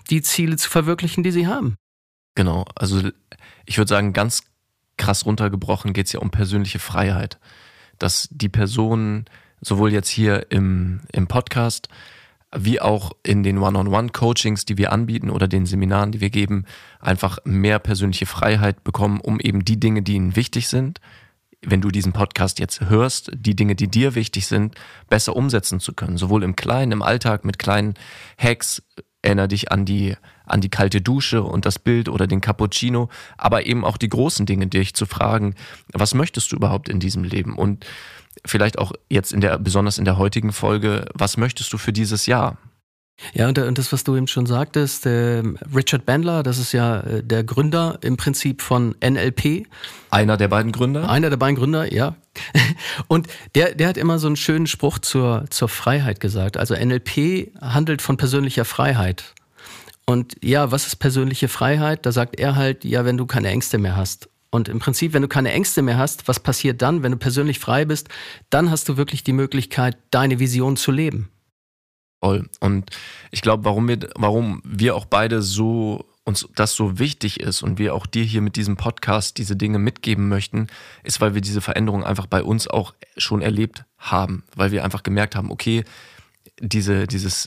die 0.09 0.23
Ziele 0.23 0.57
zu 0.57 0.71
verwirklichen, 0.71 1.23
die 1.23 1.31
sie 1.31 1.47
haben. 1.47 1.77
Genau, 2.37 2.65
also 2.75 3.03
ich 3.67 3.77
würde 3.77 3.91
sagen, 3.91 4.15
ganz 4.15 4.45
krass 4.97 5.27
runtergebrochen 5.27 5.93
geht 5.93 6.07
es 6.07 6.13
ja 6.13 6.21
um 6.21 6.31
persönliche 6.31 6.79
Freiheit. 6.79 7.39
Dass 7.99 8.29
die 8.31 8.49
Person 8.49 9.27
sowohl 9.61 9.93
jetzt 9.93 10.09
hier 10.09 10.47
im, 10.51 11.01
im 11.13 11.27
Podcast, 11.27 11.91
wie 12.55 12.81
auch 12.81 13.13
in 13.23 13.43
den 13.43 13.59
One-on-One-Coachings, 13.59 14.65
die 14.65 14.79
wir 14.79 14.93
anbieten 14.93 15.31
oder 15.31 15.49
den 15.49 15.67
Seminaren, 15.67 16.13
die 16.13 16.21
wir 16.21 16.31
geben, 16.31 16.65
einfach 17.01 17.39
mehr 17.45 17.79
persönliche 17.79 18.27
Freiheit 18.27 18.85
bekommen, 18.85 19.21
um 19.21 19.41
eben 19.41 19.65
die 19.65 19.81
Dinge, 19.81 20.03
die 20.03 20.15
ihnen 20.15 20.37
wichtig 20.37 20.69
sind, 20.69 21.01
wenn 21.63 21.81
du 21.81 21.89
diesen 21.89 22.13
Podcast 22.13 22.59
jetzt 22.59 22.81
hörst, 22.83 23.31
die 23.35 23.57
Dinge, 23.57 23.75
die 23.75 23.89
dir 23.89 24.15
wichtig 24.15 24.47
sind, 24.47 24.75
besser 25.09 25.35
umsetzen 25.35 25.81
zu 25.81 25.93
können. 25.93 26.17
Sowohl 26.17 26.45
im 26.45 26.55
Kleinen, 26.55 26.93
im 26.93 27.03
Alltag 27.03 27.45
mit 27.45 27.59
kleinen 27.59 27.95
Hacks, 28.39 28.83
erinnere 29.27 29.49
dich 29.49 29.71
an 29.71 29.85
die, 29.85 30.17
an 30.47 30.61
die 30.61 30.71
kalte 30.71 31.01
Dusche 31.01 31.43
und 31.43 31.67
das 31.67 31.79
Bild 31.79 32.09
oder 32.09 32.27
den 32.27 32.41
Cappuccino, 32.41 33.11
aber 33.37 33.67
eben 33.67 33.85
auch 33.85 33.97
die 33.97 34.09
großen 34.09 34.47
Dinge, 34.47 34.69
dich 34.69 34.95
zu 34.95 35.05
fragen, 35.05 35.55
was 35.93 36.15
möchtest 36.15 36.53
du 36.53 36.57
überhaupt 36.57 36.89
in 36.89 37.01
diesem 37.01 37.25
Leben? 37.25 37.57
Und 37.57 37.85
vielleicht 38.45 38.79
auch 38.79 38.93
jetzt 39.11 39.33
in 39.33 39.41
der, 39.41 39.59
besonders 39.59 39.99
in 39.99 40.05
der 40.05 40.17
heutigen 40.17 40.53
Folge, 40.53 41.07
was 41.13 41.37
möchtest 41.37 41.73
du 41.73 41.79
für 41.79 41.93
dieses 41.93 42.27
Jahr? 42.27 42.57
Ja, 43.33 43.49
und, 43.49 43.59
und 43.59 43.79
das, 43.79 43.93
was 43.93 44.05
du 44.05 44.15
eben 44.15 44.27
schon 44.27 44.47
sagtest, 44.47 45.07
äh, 45.07 45.43
Richard 45.75 46.05
Bandler, 46.05 46.43
das 46.43 46.59
ist 46.59 46.73
ja 46.73 47.01
äh, 47.01 47.23
der 47.23 47.45
Gründer 47.45 47.99
im 48.03 48.17
Prinzip 48.17 48.61
von 48.61 48.95
NLP. 49.03 49.67
Einer 50.11 50.37
der 50.37 50.49
beiden 50.49 50.71
Gründer? 50.71 51.09
Einer 51.09 51.31
der 51.31 51.39
beiden 51.39 51.57
Gründer, 51.57 51.93
ja. 51.93 52.15
Und 53.09 53.27
der, 53.55 53.75
der 53.75 53.89
hat 53.89 53.97
immer 53.97 54.19
so 54.19 54.27
einen 54.27 54.37
schönen 54.37 54.67
Spruch 54.67 54.99
zur, 54.99 55.47
zur 55.49 55.69
Freiheit 55.69 56.21
gesagt. 56.21 56.59
Also 56.59 56.75
NLP 56.75 57.53
handelt 57.61 58.03
von 58.03 58.17
persönlicher 58.19 58.67
Freiheit. 58.67 59.35
Und 60.05 60.37
ja, 60.43 60.71
was 60.71 60.87
ist 60.87 60.97
persönliche 60.97 61.49
Freiheit? 61.49 62.07
Da 62.07 62.13
sagt 62.13 62.39
er 62.39 62.55
halt, 62.55 62.85
ja, 62.85 63.05
wenn 63.05 63.17
du 63.17 63.27
keine 63.27 63.49
Ängste 63.49 63.79
mehr 63.79 63.97
hast. 63.97 64.29
Und 64.51 64.69
im 64.69 64.79
Prinzip, 64.79 65.13
wenn 65.13 65.23
du 65.23 65.29
keine 65.29 65.53
Ängste 65.53 65.83
mehr 65.83 65.99
hast, 65.99 66.29
was 66.29 66.39
passiert 66.39 66.81
dann, 66.81 67.03
wenn 67.03 67.13
du 67.13 67.19
persönlich 67.19 67.59
frei 67.59 67.85
bist? 67.85 68.09
Dann 68.51 68.71
hast 68.71 68.89
du 68.89 68.97
wirklich 68.97 69.25
die 69.25 69.33
Möglichkeit, 69.33 69.97
deine 70.11 70.39
Vision 70.39 70.77
zu 70.77 70.93
leben. 70.93 71.31
Voll. 72.27 72.49
Und 72.59 72.91
ich 73.31 73.41
glaube, 73.41 73.65
warum 73.65 73.87
wir, 73.87 74.01
warum 74.17 74.61
wir 74.65 74.97
auch 74.97 75.05
beide 75.05 75.43
so 75.43 76.05
uns 76.25 76.49
das 76.57 76.75
so 76.75 76.99
wichtig 76.99 77.39
ist 77.39 77.63
und 77.63 77.79
wir 77.79 77.95
auch 77.95 78.05
dir 78.05 78.25
hier 78.25 78.41
mit 78.41 78.57
diesem 78.57 78.77
Podcast 78.77 79.39
diese 79.39 79.55
Dinge 79.55 79.79
mitgeben 79.79 80.29
möchten, 80.29 80.67
ist, 81.05 81.21
weil 81.21 81.35
wir 81.35 81.41
diese 81.41 81.61
Veränderung 81.61 82.03
einfach 82.03 82.27
bei 82.27 82.43
uns 82.43 82.67
auch 82.67 82.95
schon 83.17 83.43
erlebt 83.43 83.85
haben, 83.97 84.43
weil 84.57 84.73
wir 84.73 84.83
einfach 84.83 85.05
gemerkt 85.05 85.37
haben, 85.37 85.53
okay, 85.53 85.85
diese, 86.59 87.07
dieses 87.07 87.47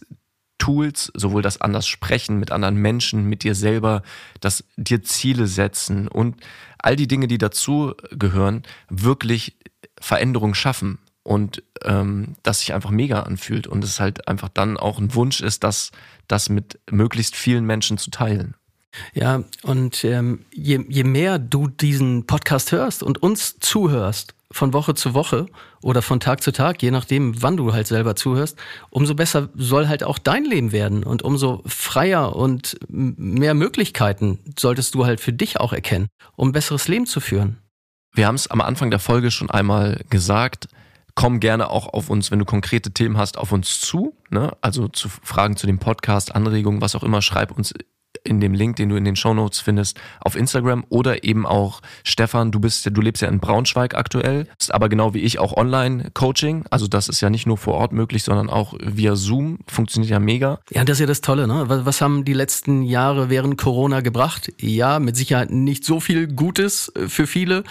Tools, 0.60 1.12
sowohl 1.14 1.42
das 1.42 1.60
anders 1.60 1.86
sprechen 1.86 2.40
mit 2.40 2.50
anderen 2.50 2.78
Menschen, 2.78 3.26
mit 3.26 3.44
dir 3.44 3.56
selber, 3.56 4.02
das 4.40 4.64
dir 4.78 5.04
Ziele 5.04 5.48
setzen 5.48 6.08
und 6.08 6.38
all 6.78 6.96
die 6.96 7.10
Dinge, 7.10 7.28
die 7.28 7.38
dazu 7.38 7.96
gehören, 8.12 8.64
wirklich 8.88 9.58
Veränderung 10.00 10.54
schaffen 10.54 11.00
und 11.30 11.62
ähm, 11.84 12.38
das 12.42 12.62
sich 12.62 12.74
einfach 12.74 12.90
mega 12.90 13.22
anfühlt 13.22 13.68
und 13.68 13.84
es 13.84 14.00
halt 14.00 14.28
einfach 14.28 14.50
dann 14.50 14.78
auch 14.78 14.98
ein 14.98 15.14
Wunsch 15.14 15.42
ist, 15.42 15.64
das, 15.64 15.92
das 16.28 16.50
mit 16.50 16.80
möglichst 16.90 17.36
vielen 17.36 17.66
Menschen 17.66 18.00
zu 18.00 18.10
teilen. 18.10 18.56
Ja, 19.14 19.44
und 19.62 20.04
ähm, 20.04 20.46
je, 20.52 20.84
je 20.90 21.04
mehr 21.04 21.38
du 21.38 21.68
diesen 21.68 22.26
Podcast 22.26 22.72
hörst 22.72 23.04
und 23.04 23.22
uns 23.22 23.60
zuhörst, 23.60 24.34
von 24.52 24.74
Woche 24.74 24.96
zu 24.96 25.14
Woche 25.14 25.46
oder 25.84 26.02
von 26.02 26.20
Tag 26.20 26.42
zu 26.42 26.52
Tag, 26.52 26.82
je 26.82 26.90
nachdem, 26.90 27.40
wann 27.44 27.58
du 27.58 27.74
halt 27.74 27.86
selber 27.86 28.16
zuhörst, 28.16 28.58
umso 28.90 29.14
besser 29.14 29.50
soll 29.54 29.88
halt 29.88 30.04
auch 30.04 30.18
dein 30.18 30.46
Leben 30.46 30.72
werden 30.72 31.04
und 31.04 31.22
umso 31.22 31.62
freier 31.68 32.36
und 32.36 32.80
mehr 32.90 33.54
Möglichkeiten 33.54 34.40
solltest 34.58 34.96
du 34.96 35.06
halt 35.06 35.20
für 35.20 35.34
dich 35.34 35.60
auch 35.60 35.74
erkennen, 35.74 36.08
um 36.36 36.50
ein 36.50 36.54
besseres 36.54 36.88
Leben 36.88 37.06
zu 37.06 37.20
führen. 37.20 37.60
Wir 38.16 38.26
haben 38.26 38.34
es 38.34 38.48
am 38.48 38.62
Anfang 38.62 38.90
der 38.90 38.98
Folge 38.98 39.30
schon 39.30 39.52
einmal 39.52 40.04
gesagt. 40.10 40.68
Komm 41.20 41.42
gerne 41.42 41.70
auch 41.70 41.92
auf 41.92 42.10
uns, 42.10 42.32
wenn 42.32 42.40
du 42.40 42.46
konkrete 42.46 42.92
Themen 42.92 43.18
hast, 43.18 43.38
auf 43.38 43.52
uns 43.52 43.82
zu. 43.82 44.16
Ne? 44.30 44.54
Also 44.62 44.88
zu 44.88 45.10
Fragen 45.10 45.58
zu 45.58 45.68
dem 45.68 45.78
Podcast, 45.78 46.34
Anregungen, 46.34 46.80
was 46.80 46.96
auch 46.96 47.04
immer, 47.04 47.22
schreib 47.22 47.52
uns 47.52 47.74
in 48.24 48.40
dem 48.40 48.54
Link, 48.54 48.78
den 48.78 48.88
du 48.88 48.96
in 48.96 49.04
den 49.04 49.18
Show 49.18 49.34
Notes 49.34 49.60
findest, 49.60 50.00
auf 50.22 50.38
Instagram 50.38 50.86
oder 50.88 51.26
eben 51.26 51.46
auch 51.46 51.82
Stefan, 52.06 52.52
du 52.52 52.62
bist 52.62 52.88
du 52.90 53.02
lebst 53.02 53.22
ja 53.22 53.28
in 53.28 53.42
Braunschweig 53.42 53.96
aktuell, 53.96 54.48
ist 54.58 54.74
aber 54.74 54.88
genau 54.88 55.14
wie 55.14 55.20
ich 55.20 55.40
auch 55.40 55.58
Online 55.58 56.10
Coaching, 56.14 56.64
also 56.70 56.88
das 56.88 57.10
ist 57.10 57.20
ja 57.20 57.30
nicht 57.30 57.46
nur 57.46 57.58
vor 57.58 57.74
Ort 57.74 57.92
möglich, 57.92 58.24
sondern 58.24 58.50
auch 58.50 58.74
via 58.82 59.18
Zoom, 59.18 59.60
funktioniert 59.68 60.12
ja 60.12 60.20
mega. 60.20 60.60
Ja, 60.72 60.86
das 60.86 60.96
ist 60.96 61.02
ja 61.02 61.06
das 61.06 61.20
Tolle, 61.20 61.48
ne? 61.48 61.66
Was, 61.68 61.86
was 61.86 62.00
haben 62.00 62.24
die 62.24 62.34
letzten 62.34 62.84
Jahre 62.84 63.30
während 63.30 63.58
Corona 63.58 64.00
gebracht? 64.00 64.54
Ja, 64.58 65.00
mit 65.00 65.18
Sicherheit 65.18 65.52
nicht 65.52 65.84
so 65.84 66.00
viel 66.00 66.28
Gutes 66.28 66.94
äh, 66.96 67.10
für 67.10 67.28
viele, 67.28 67.66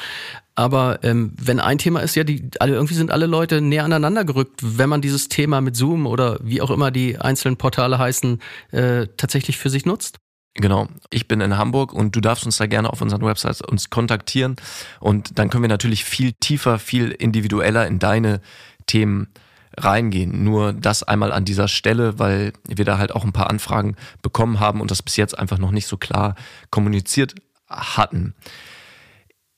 aber 0.59 0.99
ähm, 1.05 1.31
wenn 1.41 1.61
ein 1.61 1.79
Thema 1.79 2.01
ist, 2.01 2.17
ja, 2.17 2.25
die 2.25 2.51
alle 2.59 2.75
irgendwie 2.75 2.95
sind 2.95 3.13
alle 3.13 3.27
Leute 3.27 3.61
näher 3.61 3.85
aneinander 3.85 4.25
gerückt, 4.25 4.59
wenn 4.61 4.89
man 4.89 5.01
dieses 5.01 5.29
Thema 5.29 5.61
mit 5.61 5.77
Zoom 5.77 6.05
oder 6.05 6.41
wie 6.43 6.61
auch 6.61 6.73
immer 6.73 6.91
die 6.91 7.17
einzelnen 7.17 7.57
Portale 7.57 7.97
heißen, 7.97 8.41
äh, 8.73 9.07
tatsächlich 9.17 9.57
für 9.57 9.71
sich 9.71 9.87
nutzt. 9.87 10.19
Genau. 10.55 10.89
Ich 11.11 11.29
bin 11.29 11.41
in 11.41 11.57
Hamburg 11.57 11.93
und 11.93 12.17
du 12.17 12.21
darfst 12.21 12.45
uns 12.45 12.57
da 12.57 12.67
gerne 12.67 12.93
auf 12.93 13.01
unseren 13.01 13.25
Websites 13.25 13.63
uns 13.63 13.89
kontaktieren 13.89 14.57
und 14.99 15.39
dann 15.39 15.49
können 15.49 15.63
wir 15.63 15.69
natürlich 15.69 16.05
viel 16.05 16.33
tiefer, 16.33 16.81
viel 16.81 17.13
individueller 17.13 17.87
in 17.87 18.01
deine 18.01 18.41
Themen 18.87 19.29
reingehen. 19.77 20.43
Nur 20.43 20.73
das 20.73 21.05
einmal 21.05 21.31
an 21.31 21.45
dieser 21.45 21.69
Stelle, 21.69 22.19
weil 22.19 22.53
wir 22.67 22.85
da 22.85 22.99
halt 22.99 23.15
auch 23.15 23.25
ein 23.25 23.33
paar 23.33 23.49
Anfragen 23.49 23.95
bekommen 24.23 24.59
haben 24.59 24.81
und 24.81 24.91
das 24.91 25.05
bis 25.05 25.15
jetzt 25.15 25.39
einfach 25.39 25.59
noch 25.59 25.71
nicht 25.71 25.87
so 25.87 25.97
klar 25.97 26.35
kommuniziert 26.71 27.37
hatten. 27.69 28.35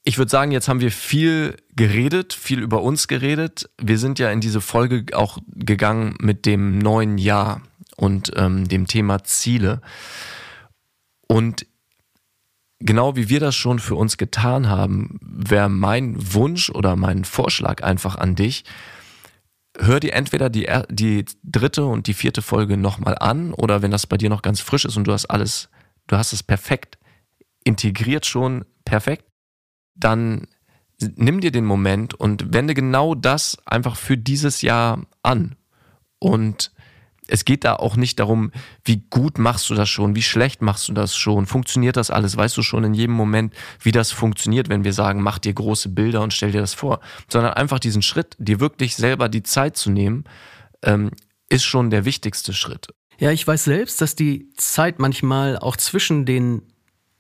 Ich 0.03 0.17
würde 0.17 0.31
sagen, 0.31 0.51
jetzt 0.51 0.69
haben 0.69 0.81
wir 0.81 0.91
viel 0.91 1.57
geredet, 1.77 2.33
viel 2.33 2.61
über 2.61 2.83
uns 2.83 3.07
geredet. 3.07 3.69
Wir 3.81 3.99
sind 3.99 4.19
ja 4.19 4.31
in 4.31 4.41
diese 4.41 4.61
Folge 4.61 5.05
auch 5.13 5.39
gegangen 5.49 6.17
mit 6.21 6.47
dem 6.47 6.79
neuen 6.79 7.19
Jahr 7.19 7.63
und 7.97 8.33
ähm, 8.37 8.67
dem 8.67 8.87
Thema 8.87 9.25
Ziele. 9.25 9.83
Und 11.27 11.67
genau 12.79 13.15
wie 13.15 13.29
wir 13.29 13.41
das 13.41 13.55
schon 13.55 13.79
für 13.79 13.95
uns 13.95 14.17
getan 14.17 14.69
haben, 14.69 15.19
wäre 15.21 15.69
mein 15.69 16.17
Wunsch 16.35 16.71
oder 16.71 16.97
mein 16.97 17.25
Vorschlag 17.25 17.83
einfach 17.83 18.17
an 18.17 18.35
dich, 18.35 18.65
hör 19.79 20.01
dir 20.01 20.15
entweder 20.15 20.51
die, 20.51 20.69
die 20.89 21.25
dritte 21.45 21.85
und 21.85 22.07
die 22.07 22.15
vierte 22.15 22.43
Folge 22.43 22.77
nochmal 22.77 23.17
an 23.19 23.53
oder 23.53 23.83
wenn 23.83 23.91
das 23.91 24.07
bei 24.07 24.17
dir 24.17 24.31
noch 24.31 24.43
ganz 24.43 24.61
frisch 24.61 24.85
ist 24.85 24.97
und 24.97 25.05
du 25.05 25.13
hast 25.13 25.27
alles, 25.27 25.69
du 26.07 26.17
hast 26.17 26.33
es 26.33 26.43
perfekt 26.43 26.99
integriert 27.63 28.25
schon, 28.27 28.65
perfekt, 28.85 29.30
dann 30.01 30.47
nimm 31.17 31.41
dir 31.41 31.51
den 31.51 31.65
Moment 31.65 32.15
und 32.15 32.53
wende 32.53 32.75
genau 32.75 33.15
das 33.15 33.59
einfach 33.65 33.97
für 33.97 34.17
dieses 34.17 34.63
Jahr 34.63 35.07
an. 35.23 35.57
Und 36.19 36.73
es 37.31 37.45
geht 37.45 37.65
da 37.65 37.77
auch 37.77 37.97
nicht 37.97 38.19
darum, 38.19 38.51
wie 38.85 39.05
gut 39.09 39.39
machst 39.39 39.71
du 39.71 39.75
das 39.75 39.89
schon, 39.89 40.17
wie 40.17 40.23
schlecht 40.23 40.63
machst 40.63 40.89
du 40.89 40.93
das 40.93 41.17
schon, 41.17 41.47
funktioniert 41.47 41.97
das 41.97 42.11
alles, 42.11 42.37
weißt 42.37 42.57
du 42.57 42.63
schon 42.63 42.85
in 42.85 42.95
jedem 42.95 43.15
Moment, 43.15 43.55
wie 43.81 43.93
das 43.93 44.11
funktioniert, 44.11 44.69
wenn 44.69 44.85
wir 44.85 44.93
sagen, 44.93 45.23
mach 45.23 45.39
dir 45.39 45.55
große 45.55 45.91
Bilder 45.91 46.23
und 46.23 46.35
stell 46.35 46.53
dir 46.53 46.61
das 46.61 46.75
vor, 46.75 47.01
sondern 47.29 47.55
einfach 47.55 47.79
diesen 47.79 48.03
Schritt, 48.03 48.37
dir 48.39 48.61
wirklich 48.61 48.97
selber 48.97 49.29
die 49.29 49.43
Zeit 49.43 49.77
zu 49.77 49.91
nehmen, 49.91 50.25
ähm, 50.83 51.11
ist 51.49 51.65
schon 51.65 51.91
der 51.91 52.05
wichtigste 52.05 52.53
Schritt. 52.53 52.89
Ja, 53.19 53.31
ich 53.31 53.47
weiß 53.47 53.65
selbst, 53.65 54.01
dass 54.01 54.15
die 54.15 54.51
Zeit 54.57 54.99
manchmal 54.99 55.59
auch 55.59 55.77
zwischen 55.77 56.25
den 56.25 56.63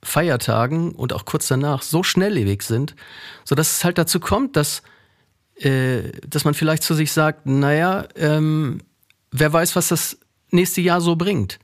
Feiertagen 0.02 0.92
und 0.92 1.12
auch 1.12 1.24
kurz 1.24 1.48
danach 1.48 1.82
so 1.82 2.02
schnelllebig 2.02 2.62
sind, 2.62 2.94
sodass 3.44 3.76
es 3.76 3.84
halt 3.84 3.98
dazu 3.98 4.20
kommt, 4.20 4.56
dass, 4.56 4.82
äh, 5.56 6.10
dass 6.26 6.44
man 6.44 6.54
vielleicht 6.54 6.82
zu 6.82 6.94
sich 6.94 7.12
sagt, 7.12 7.46
naja, 7.46 8.06
ähm, 8.16 8.82
wer 9.30 9.52
weiß, 9.52 9.76
was 9.76 9.88
das 9.88 10.18
nächste 10.50 10.80
Jahr 10.80 11.00
so 11.00 11.16
bringt. 11.16 11.58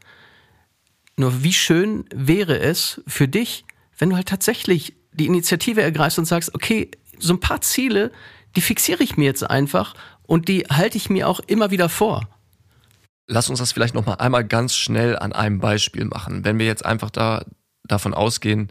Nur 1.17 1.43
wie 1.43 1.55
schön 1.55 2.05
wäre 2.15 2.59
es 2.59 3.01
für 3.07 3.27
dich, 3.27 3.65
wenn 3.99 4.11
du 4.11 4.17
halt 4.17 4.29
tatsächlich 4.29 4.95
die 5.13 5.27
Initiative 5.27 5.83
ergreifst 5.83 6.19
und 6.19 6.27
sagst, 6.27 6.55
okay, 6.55 6.91
so 7.19 7.33
ein 7.33 7.41
paar 7.41 7.63
Ziele, 7.63 8.13
die 8.55 8.61
fixiere 8.61 9.03
ich 9.03 9.17
mir 9.17 9.25
jetzt 9.25 9.49
einfach 9.49 9.95
und 10.23 10.49
die 10.49 10.65
halte 10.71 10.99
ich 10.99 11.09
mir 11.09 11.29
auch 11.29 11.41
immer 11.41 11.71
wieder 11.71 11.89
vor. 11.89 12.29
Lass 13.27 13.49
uns 13.49 13.59
das 13.59 13.73
vielleicht 13.73 13.95
noch 13.95 14.07
mal 14.07 14.15
einmal 14.15 14.45
ganz 14.45 14.77
schnell 14.77 15.19
an 15.19 15.33
einem 15.33 15.59
Beispiel 15.59 16.05
machen. 16.05 16.45
Wenn 16.45 16.59
wir 16.59 16.67
jetzt 16.67 16.85
einfach 16.85 17.11
da 17.11 17.45
davon 17.89 18.15
ausgehen, 18.15 18.69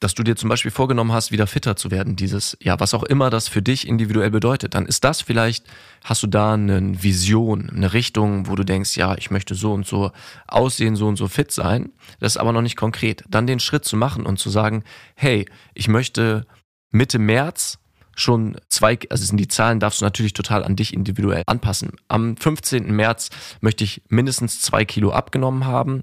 dass 0.00 0.14
du 0.14 0.22
dir 0.22 0.36
zum 0.36 0.48
Beispiel 0.48 0.70
vorgenommen 0.70 1.12
hast, 1.12 1.32
wieder 1.32 1.46
fitter 1.46 1.76
zu 1.76 1.90
werden, 1.90 2.16
dieses, 2.16 2.56
ja, 2.60 2.78
was 2.80 2.94
auch 2.94 3.02
immer 3.02 3.30
das 3.30 3.48
für 3.48 3.62
dich 3.62 3.88
individuell 3.88 4.30
bedeutet, 4.30 4.74
dann 4.74 4.86
ist 4.86 5.04
das 5.04 5.22
vielleicht, 5.22 5.64
hast 6.04 6.22
du 6.22 6.26
da 6.26 6.54
eine 6.54 7.02
Vision, 7.02 7.70
eine 7.70 7.92
Richtung, 7.92 8.48
wo 8.48 8.54
du 8.56 8.64
denkst, 8.64 8.96
ja, 8.96 9.16
ich 9.16 9.30
möchte 9.30 9.54
so 9.54 9.72
und 9.72 9.86
so 9.86 10.12
aussehen, 10.46 10.96
so 10.96 11.06
und 11.06 11.16
so 11.16 11.28
fit 11.28 11.50
sein. 11.50 11.92
Das 12.20 12.32
ist 12.32 12.36
aber 12.36 12.52
noch 12.52 12.62
nicht 12.62 12.76
konkret. 12.76 13.24
Dann 13.28 13.46
den 13.46 13.60
Schritt 13.60 13.84
zu 13.84 13.96
machen 13.96 14.26
und 14.26 14.38
zu 14.38 14.50
sagen, 14.50 14.84
hey, 15.14 15.46
ich 15.74 15.88
möchte 15.88 16.46
Mitte 16.90 17.18
März 17.18 17.78
schon 18.16 18.56
zwei, 18.68 18.98
also 19.10 19.24
sind 19.24 19.36
die 19.36 19.48
Zahlen 19.48 19.78
darfst 19.78 20.00
du 20.00 20.04
natürlich 20.04 20.32
total 20.32 20.64
an 20.64 20.74
dich 20.74 20.94
individuell 20.94 21.42
anpassen. 21.46 21.92
Am 22.08 22.36
15. 22.36 22.90
März 22.90 23.28
möchte 23.60 23.84
ich 23.84 24.02
mindestens 24.08 24.60
zwei 24.60 24.84
Kilo 24.84 25.12
abgenommen 25.12 25.66
haben. 25.66 26.02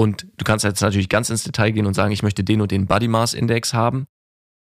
Und 0.00 0.26
du 0.38 0.46
kannst 0.46 0.64
jetzt 0.64 0.80
natürlich 0.80 1.10
ganz 1.10 1.28
ins 1.28 1.44
Detail 1.44 1.72
gehen 1.72 1.84
und 1.84 1.92
sagen, 1.92 2.10
ich 2.10 2.22
möchte 2.22 2.42
den 2.42 2.62
und 2.62 2.70
den 2.70 2.86
Body 2.86 3.06
Mass 3.06 3.34
Index 3.34 3.74
haben. 3.74 4.06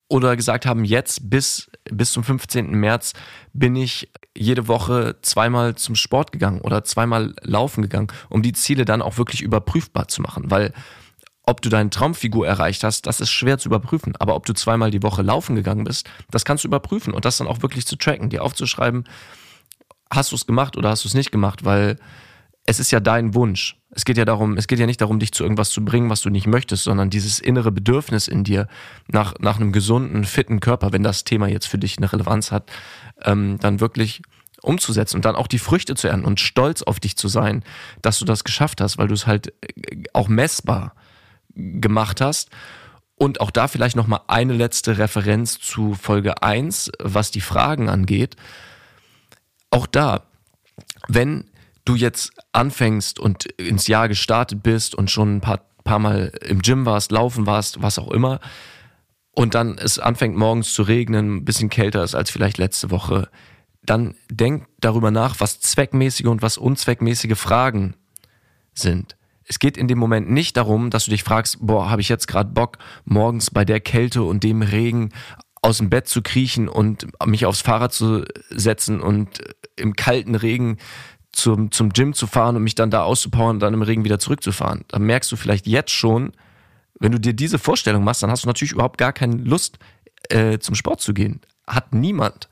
Oder 0.09 0.35
gesagt 0.35 0.65
haben, 0.65 0.83
jetzt 0.83 1.29
bis, 1.29 1.71
bis 1.89 2.11
zum 2.11 2.25
15. 2.25 2.71
März 2.71 3.13
bin 3.53 3.77
ich 3.77 4.11
jede 4.37 4.67
Woche 4.67 5.15
zweimal 5.21 5.75
zum 5.75 5.95
Sport 5.95 6.33
gegangen 6.33 6.59
oder 6.59 6.83
zweimal 6.83 7.33
laufen 7.43 7.81
gegangen, 7.81 8.07
um 8.27 8.41
die 8.41 8.51
Ziele 8.51 8.83
dann 8.83 9.01
auch 9.01 9.17
wirklich 9.17 9.41
überprüfbar 9.41 10.09
zu 10.09 10.21
machen. 10.21 10.51
Weil 10.51 10.73
ob 11.43 11.61
du 11.61 11.69
deine 11.69 11.91
Traumfigur 11.91 12.45
erreicht 12.45 12.83
hast, 12.83 13.07
das 13.07 13.21
ist 13.21 13.31
schwer 13.31 13.57
zu 13.57 13.69
überprüfen. 13.69 14.17
Aber 14.17 14.35
ob 14.35 14.45
du 14.45 14.51
zweimal 14.51 14.91
die 14.91 15.01
Woche 15.01 15.21
laufen 15.21 15.55
gegangen 15.55 15.85
bist, 15.85 16.09
das 16.29 16.43
kannst 16.43 16.65
du 16.65 16.67
überprüfen 16.67 17.13
und 17.13 17.23
das 17.23 17.37
dann 17.37 17.47
auch 17.47 17.61
wirklich 17.61 17.87
zu 17.87 17.95
tracken, 17.95 18.29
dir 18.29 18.43
aufzuschreiben, 18.43 19.05
hast 20.11 20.33
du 20.33 20.35
es 20.35 20.45
gemacht 20.45 20.75
oder 20.75 20.89
hast 20.89 21.05
du 21.05 21.07
es 21.07 21.13
nicht 21.13 21.31
gemacht, 21.31 21.63
weil 21.63 21.97
es 22.65 22.79
ist 22.79 22.91
ja 22.91 22.99
dein 22.99 23.33
Wunsch. 23.33 23.77
Es 23.89 24.05
geht 24.05 24.17
ja 24.17 24.25
darum, 24.25 24.55
es 24.55 24.67
geht 24.67 24.79
ja 24.79 24.85
nicht 24.85 25.01
darum, 25.01 25.19
dich 25.19 25.33
zu 25.33 25.43
irgendwas 25.43 25.69
zu 25.69 25.83
bringen, 25.83 26.09
was 26.09 26.21
du 26.21 26.29
nicht 26.29 26.47
möchtest, 26.47 26.83
sondern 26.83 27.09
dieses 27.09 27.39
innere 27.39 27.71
Bedürfnis 27.71 28.27
in 28.27 28.43
dir 28.43 28.67
nach, 29.07 29.33
nach 29.39 29.57
einem 29.57 29.71
gesunden, 29.71 30.23
fitten 30.23 30.59
Körper, 30.59 30.93
wenn 30.93 31.03
das 31.03 31.23
Thema 31.23 31.47
jetzt 31.47 31.67
für 31.67 31.77
dich 31.77 31.97
eine 31.97 32.11
Relevanz 32.11 32.51
hat, 32.51 32.71
ähm, 33.23 33.57
dann 33.59 33.79
wirklich 33.79 34.21
umzusetzen 34.61 35.17
und 35.17 35.25
dann 35.25 35.35
auch 35.35 35.47
die 35.47 35.59
Früchte 35.59 35.95
zu 35.95 36.07
ernten 36.07 36.25
und 36.25 36.39
stolz 36.39 36.83
auf 36.83 36.99
dich 36.99 37.17
zu 37.17 37.27
sein, 37.27 37.63
dass 38.01 38.19
du 38.19 38.25
das 38.25 38.43
geschafft 38.43 38.79
hast, 38.79 38.97
weil 38.97 39.07
du 39.07 39.13
es 39.13 39.27
halt 39.27 39.53
äh, 39.61 40.03
auch 40.13 40.27
messbar 40.27 40.93
gemacht 41.53 42.21
hast. 42.21 42.49
Und 43.15 43.39
auch 43.39 43.51
da 43.51 43.67
vielleicht 43.67 43.95
nochmal 43.95 44.21
eine 44.27 44.53
letzte 44.53 44.97
Referenz 44.97 45.59
zu 45.59 45.93
Folge 45.93 46.41
1, 46.41 46.91
was 46.99 47.29
die 47.29 47.41
Fragen 47.41 47.87
angeht. 47.87 48.35
Auch 49.69 49.85
da, 49.85 50.23
wenn 51.07 51.50
du 51.85 51.95
jetzt 51.95 52.31
anfängst 52.51 53.19
und 53.19 53.45
ins 53.45 53.87
Jahr 53.87 54.07
gestartet 54.07 54.63
bist 54.63 54.95
und 54.95 55.09
schon 55.09 55.37
ein 55.37 55.41
paar, 55.41 55.65
paar 55.83 55.99
Mal 55.99 56.31
im 56.45 56.61
Gym 56.61 56.85
warst, 56.85 57.11
laufen 57.11 57.45
warst, 57.45 57.81
was 57.81 57.99
auch 57.99 58.11
immer, 58.11 58.39
und 59.33 59.55
dann 59.55 59.77
es 59.77 59.97
anfängt 59.97 60.35
morgens 60.35 60.73
zu 60.73 60.83
regnen, 60.83 61.37
ein 61.37 61.45
bisschen 61.45 61.69
kälter 61.69 62.03
ist 62.03 62.15
als 62.15 62.29
vielleicht 62.29 62.57
letzte 62.57 62.91
Woche, 62.91 63.29
dann 63.83 64.15
denk 64.29 64.67
darüber 64.79 65.09
nach, 65.09 65.39
was 65.39 65.59
zweckmäßige 65.59 66.27
und 66.27 66.41
was 66.41 66.57
unzweckmäßige 66.57 67.37
Fragen 67.37 67.95
sind. 68.73 69.15
Es 69.43 69.59
geht 69.59 69.77
in 69.77 69.87
dem 69.87 69.97
Moment 69.97 70.29
nicht 70.29 70.55
darum, 70.57 70.89
dass 70.89 71.05
du 71.05 71.11
dich 71.11 71.23
fragst, 71.23 71.57
boah, 71.61 71.89
habe 71.89 72.01
ich 72.01 72.09
jetzt 72.09 72.27
gerade 72.27 72.51
Bock, 72.51 72.77
morgens 73.05 73.51
bei 73.51 73.65
der 73.65 73.79
Kälte 73.79 74.23
und 74.23 74.43
dem 74.43 74.61
Regen 74.61 75.09
aus 75.61 75.77
dem 75.77 75.89
Bett 75.89 76.07
zu 76.07 76.21
kriechen 76.21 76.67
und 76.67 77.07
mich 77.25 77.45
aufs 77.45 77.61
Fahrrad 77.61 77.93
zu 77.93 78.25
setzen 78.49 78.99
und 79.01 79.41
im 79.75 79.95
kalten 79.95 80.35
Regen 80.35 80.77
zum, 81.31 81.71
zum 81.71 81.89
Gym 81.91 82.13
zu 82.13 82.27
fahren 82.27 82.55
und 82.55 82.63
mich 82.63 82.75
dann 82.75 82.91
da 82.91 83.03
auszupowern 83.03 83.57
und 83.57 83.59
dann 83.59 83.73
im 83.73 83.81
Regen 83.81 84.03
wieder 84.03 84.19
zurückzufahren. 84.19 84.85
Dann 84.89 85.03
merkst 85.03 85.31
du 85.31 85.35
vielleicht 85.35 85.67
jetzt 85.67 85.91
schon, 85.91 86.33
wenn 86.99 87.11
du 87.11 87.19
dir 87.19 87.33
diese 87.33 87.57
Vorstellung 87.57 88.03
machst, 88.03 88.21
dann 88.23 88.31
hast 88.31 88.43
du 88.43 88.47
natürlich 88.47 88.73
überhaupt 88.73 88.97
gar 88.97 89.13
keine 89.13 89.37
Lust, 89.37 89.79
äh, 90.29 90.59
zum 90.59 90.75
Sport 90.75 91.01
zu 91.01 91.13
gehen. 91.13 91.41
Hat 91.65 91.93
niemand. 91.93 92.49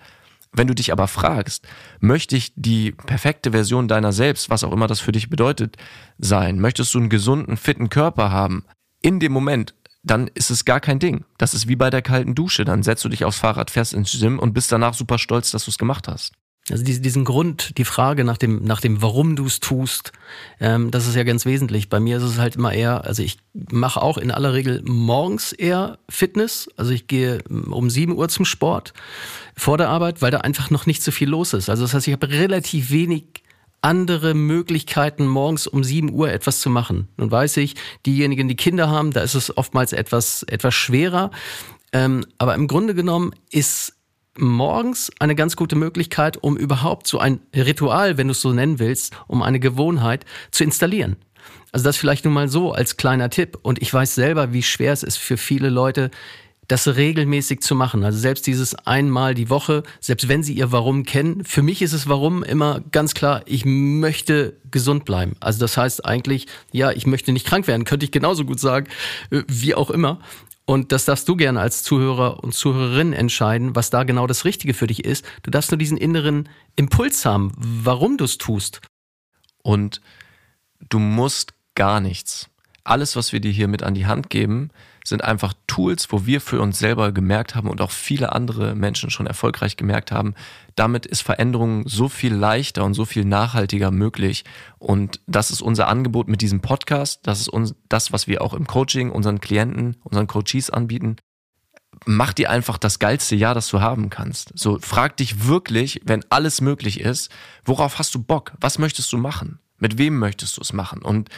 Wenn 0.51 0.67
du 0.67 0.73
dich 0.73 0.91
aber 0.91 1.07
fragst, 1.07 1.67
möchte 1.99 2.35
ich 2.35 2.53
die 2.55 2.91
perfekte 2.91 3.51
Version 3.51 3.87
deiner 3.87 4.11
selbst, 4.11 4.49
was 4.49 4.63
auch 4.63 4.73
immer 4.73 4.87
das 4.87 4.99
für 4.99 5.11
dich 5.11 5.29
bedeutet, 5.29 5.77
sein? 6.17 6.59
Möchtest 6.59 6.93
du 6.93 6.99
einen 6.99 7.09
gesunden, 7.09 7.57
fitten 7.57 7.89
Körper 7.89 8.31
haben? 8.31 8.65
In 9.01 9.19
dem 9.19 9.31
Moment, 9.31 9.75
dann 10.01 10.27
ist 10.33 10.49
es 10.49 10.65
gar 10.65 10.79
kein 10.79 10.97
Ding. 10.97 11.25
Das 11.37 11.53
ist 11.53 11.67
wie 11.67 11.75
bei 11.75 11.89
der 11.89 12.01
kalten 12.01 12.33
Dusche. 12.33 12.65
Dann 12.65 12.83
setzt 12.83 13.05
du 13.05 13.09
dich 13.09 13.25
aufs 13.25 13.37
Fahrrad, 13.37 13.69
fährst 13.69 13.93
ins 13.93 14.11
Gym 14.19 14.39
und 14.39 14.53
bist 14.53 14.71
danach 14.71 14.95
super 14.95 15.19
stolz, 15.19 15.51
dass 15.51 15.65
du 15.65 15.71
es 15.71 15.77
gemacht 15.77 16.07
hast. 16.07 16.33
Also 16.69 16.83
diesen 16.83 17.25
Grund, 17.25 17.77
die 17.77 17.85
Frage 17.85 18.23
nach 18.23 18.37
dem, 18.37 18.63
nach 18.63 18.79
dem, 18.79 19.01
warum 19.01 19.35
du 19.35 19.45
es 19.45 19.59
tust, 19.59 20.11
ähm, 20.59 20.91
das 20.91 21.07
ist 21.07 21.15
ja 21.15 21.23
ganz 21.23 21.45
wesentlich. 21.45 21.89
Bei 21.89 21.99
mir 21.99 22.17
ist 22.17 22.23
es 22.23 22.37
halt 22.37 22.57
immer 22.57 22.73
eher, 22.73 23.05
also 23.05 23.23
ich 23.23 23.37
mache 23.53 24.01
auch 24.01 24.17
in 24.17 24.29
aller 24.29 24.53
Regel 24.53 24.81
morgens 24.85 25.51
eher 25.51 25.97
Fitness. 26.09 26.69
Also 26.77 26.91
ich 26.91 27.07
gehe 27.07 27.39
um 27.49 27.89
7 27.89 28.15
Uhr 28.15 28.29
zum 28.29 28.45
Sport 28.45 28.93
vor 29.55 29.77
der 29.77 29.89
Arbeit, 29.89 30.21
weil 30.21 30.31
da 30.31 30.39
einfach 30.39 30.69
noch 30.69 30.85
nicht 30.85 31.01
so 31.01 31.11
viel 31.11 31.29
los 31.29 31.53
ist. 31.53 31.69
Also 31.69 31.83
das 31.83 31.93
heißt, 31.93 32.07
ich 32.07 32.13
habe 32.13 32.29
relativ 32.29 32.91
wenig 32.91 33.25
andere 33.81 34.33
Möglichkeiten, 34.33 35.25
morgens 35.25 35.65
um 35.65 35.83
7 35.83 36.11
Uhr 36.11 36.31
etwas 36.31 36.59
zu 36.61 36.69
machen. 36.69 37.07
Nun 37.17 37.31
weiß 37.31 37.57
ich, 37.57 37.75
diejenigen, 38.05 38.47
die 38.47 38.55
Kinder 38.55 38.89
haben, 38.89 39.11
da 39.11 39.21
ist 39.21 39.35
es 39.35 39.55
oftmals 39.57 39.93
etwas, 39.93 40.43
etwas 40.43 40.75
schwerer. 40.75 41.31
Ähm, 41.91 42.25
aber 42.37 42.55
im 42.55 42.67
Grunde 42.67 42.93
genommen 42.93 43.33
ist 43.49 43.95
morgens 44.39 45.11
eine 45.19 45.35
ganz 45.35 45.55
gute 45.55 45.75
Möglichkeit, 45.75 46.37
um 46.41 46.57
überhaupt 46.57 47.07
so 47.07 47.19
ein 47.19 47.39
Ritual, 47.55 48.17
wenn 48.17 48.27
du 48.27 48.31
es 48.31 48.41
so 48.41 48.53
nennen 48.53 48.79
willst, 48.79 49.15
um 49.27 49.41
eine 49.41 49.59
Gewohnheit 49.59 50.25
zu 50.51 50.63
installieren. 50.63 51.17
Also 51.71 51.83
das 51.83 51.97
vielleicht 51.97 52.25
nur 52.25 52.33
mal 52.33 52.49
so 52.49 52.71
als 52.71 52.97
kleiner 52.97 53.29
Tipp. 53.29 53.57
Und 53.61 53.81
ich 53.81 53.93
weiß 53.93 54.15
selber, 54.15 54.53
wie 54.53 54.63
schwer 54.63 54.93
es 54.93 55.03
ist 55.03 55.17
für 55.17 55.37
viele 55.37 55.69
Leute, 55.69 56.09
das 56.69 56.87
regelmäßig 56.87 57.61
zu 57.61 57.73
machen. 57.73 58.03
Also 58.03 58.19
selbst 58.19 58.45
dieses 58.45 58.75
einmal 58.75 59.33
die 59.33 59.49
Woche, 59.49 59.83
selbst 59.99 60.27
wenn 60.29 60.43
sie 60.43 60.53
ihr 60.53 60.71
Warum 60.71 61.03
kennen. 61.03 61.43
Für 61.43 61.63
mich 61.63 61.81
ist 61.81 61.93
es 61.93 62.07
Warum 62.07 62.43
immer 62.43 62.81
ganz 62.91 63.15
klar, 63.15 63.41
ich 63.45 63.65
möchte 63.65 64.55
gesund 64.69 65.03
bleiben. 65.03 65.35
Also 65.39 65.59
das 65.59 65.77
heißt 65.77 66.05
eigentlich, 66.05 66.45
ja, 66.71 66.91
ich 66.91 67.07
möchte 67.07 67.31
nicht 67.33 67.47
krank 67.47 67.65
werden, 67.67 67.85
könnte 67.85 68.05
ich 68.05 68.11
genauso 68.11 68.45
gut 68.45 68.59
sagen, 68.59 68.87
äh, 69.31 69.41
wie 69.47 69.73
auch 69.73 69.89
immer. 69.89 70.19
Und 70.69 70.91
das 70.91 71.05
darfst 71.05 71.27
du 71.27 71.35
gerne 71.35 71.59
als 71.61 71.81
Zuhörer 71.81 72.43
und 72.43 72.53
Zuhörerin 72.53 73.11
entscheiden, 73.11 73.75
was 73.75 73.89
da 73.89 74.03
genau 74.03 74.27
das 74.27 74.45
Richtige 74.45 74.75
für 74.75 74.85
dich 74.85 75.03
ist. 75.03 75.25
Du 75.41 75.49
darfst 75.49 75.71
nur 75.71 75.79
diesen 75.79 75.97
inneren 75.97 76.47
Impuls 76.75 77.25
haben, 77.25 77.51
warum 77.57 78.17
du 78.17 78.25
es 78.25 78.37
tust. 78.37 78.79
Und 79.63 79.99
du 80.87 80.99
musst 80.99 81.55
gar 81.73 82.01
nichts. 82.01 82.51
Alles, 82.83 83.15
was 83.15 83.33
wir 83.33 83.39
dir 83.39 83.51
hier 83.51 83.67
mit 83.67 83.81
an 83.81 83.95
die 83.95 84.05
Hand 84.05 84.29
geben, 84.29 84.69
sind 85.09 85.23
einfach 85.23 85.53
Tools, 85.67 86.11
wo 86.11 86.25
wir 86.25 86.39
für 86.39 86.61
uns 86.61 86.79
selber 86.79 87.11
gemerkt 87.11 87.55
haben 87.55 87.69
und 87.69 87.81
auch 87.81 87.91
viele 87.91 88.31
andere 88.31 88.75
Menschen 88.75 89.09
schon 89.09 89.27
erfolgreich 89.27 89.75
gemerkt 89.75 90.11
haben, 90.11 90.35
damit 90.75 91.05
ist 91.05 91.21
Veränderung 91.21 91.87
so 91.87 92.07
viel 92.07 92.33
leichter 92.33 92.85
und 92.85 92.93
so 92.93 93.05
viel 93.05 93.25
nachhaltiger 93.25 93.91
möglich. 93.91 94.45
Und 94.77 95.19
das 95.27 95.51
ist 95.51 95.61
unser 95.61 95.87
Angebot 95.87 96.29
mit 96.29 96.41
diesem 96.41 96.61
Podcast. 96.61 97.21
Das 97.23 97.41
ist 97.41 97.49
uns, 97.49 97.75
das, 97.89 98.13
was 98.13 98.27
wir 98.27 98.41
auch 98.41 98.53
im 98.53 98.67
Coaching 98.67 99.11
unseren 99.11 99.41
Klienten, 99.41 99.97
unseren 100.03 100.27
Coaches 100.27 100.69
anbieten. 100.69 101.17
Mach 102.05 102.33
dir 102.33 102.49
einfach 102.49 102.77
das 102.77 102.99
geilste 102.99 103.35
Jahr, 103.35 103.55
das 103.55 103.67
du 103.67 103.81
haben 103.81 104.09
kannst. 104.09 104.51
So, 104.55 104.79
frag 104.79 105.17
dich 105.17 105.47
wirklich, 105.47 106.01
wenn 106.05 106.23
alles 106.29 106.61
möglich 106.61 107.01
ist, 107.01 107.29
worauf 107.65 107.99
hast 107.99 108.15
du 108.15 108.23
Bock? 108.23 108.53
Was 108.61 108.79
möchtest 108.79 109.11
du 109.11 109.17
machen? 109.17 109.59
Mit 109.79 109.97
wem 109.97 110.17
möchtest 110.17 110.57
du 110.57 110.61
es 110.61 110.71
machen? 110.71 111.01
Und 111.01 111.29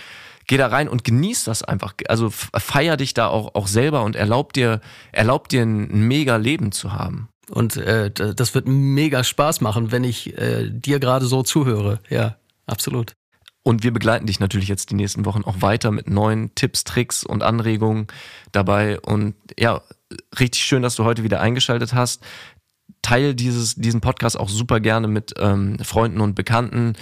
geh 0.48 0.58
da 0.58 0.68
rein 0.68 0.88
und 0.90 1.04
genieß 1.04 1.44
das 1.46 1.64
einfach. 1.64 1.94
Also 2.08 2.30
feier 2.30 2.98
dich 2.98 3.14
da 3.14 3.28
auch, 3.28 3.56
auch 3.56 3.68
selber 3.68 4.04
und 4.04 4.16
erlaub 4.16 4.54
dir, 4.54 4.82
erlaub 5.12 5.50
dir 5.50 5.64
ein 5.64 6.08
mega 6.08 6.38
Leben 6.38 6.72
zu 6.72 6.94
haben. 6.94 7.30
Und 7.50 7.76
äh, 7.78 8.12
das 8.12 8.56
wird 8.56 8.68
mega 8.68 9.24
Spaß 9.24 9.62
machen, 9.62 9.92
wenn 9.92 10.04
ich 10.04 10.38
äh, 10.38 10.70
dir 10.70 11.00
gerade 11.00 11.26
so 11.26 11.44
zuhöre. 11.44 12.00
Ja, 12.10 12.38
absolut. 12.66 13.14
Und 13.64 13.84
wir 13.84 13.92
begleiten 13.92 14.26
dich 14.26 14.40
natürlich 14.40 14.68
jetzt 14.68 14.90
die 14.90 14.96
nächsten 14.96 15.26
Wochen 15.26 15.44
auch 15.44 15.62
weiter 15.62 15.92
mit 15.92 16.10
neuen 16.10 16.56
Tipps, 16.56 16.84
Tricks 16.84 17.24
und 17.24 17.44
Anregungen 17.44 18.08
dabei. 18.52 19.00
Und 19.00 19.36
ja, 19.60 19.82
richtig 20.40 20.64
schön, 20.64 20.82
dass 20.82 20.96
du 20.96 21.04
heute 21.04 21.24
wieder 21.24 21.42
eingeschaltet 21.42 21.94
hast. 21.94 22.24
Teil 23.12 23.36
dieses, 23.36 23.76
diesen 23.76 24.00
Podcast 24.00 24.40
auch 24.40 24.48
super 24.48 24.80
gerne 24.80 25.10
mit 25.10 25.34
ähm, 25.38 25.78
Freunden 25.80 26.22
und 26.22 26.34
Bekannten. 26.34 26.94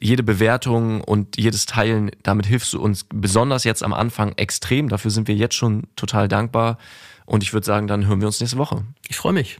Jede 0.00 0.24
Bewertung 0.24 1.02
und 1.02 1.36
jedes 1.38 1.66
Teilen, 1.66 2.10
damit 2.24 2.46
hilfst 2.46 2.72
du 2.72 2.80
uns 2.80 3.06
besonders 3.08 3.62
jetzt 3.62 3.84
am 3.84 3.92
Anfang 3.92 4.32
extrem. 4.32 4.88
Dafür 4.88 5.12
sind 5.12 5.28
wir 5.28 5.36
jetzt 5.36 5.54
schon 5.54 5.84
total 5.94 6.26
dankbar. 6.26 6.78
Und 7.26 7.44
ich 7.44 7.52
würde 7.52 7.64
sagen, 7.64 7.86
dann 7.86 8.08
hören 8.08 8.20
wir 8.20 8.26
uns 8.26 8.40
nächste 8.40 8.58
Woche. 8.58 8.84
Ich 9.06 9.16
freue 9.16 9.34
mich. 9.34 9.58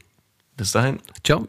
Bis 0.56 0.72
dahin. 0.72 0.98
Ciao. 1.22 1.46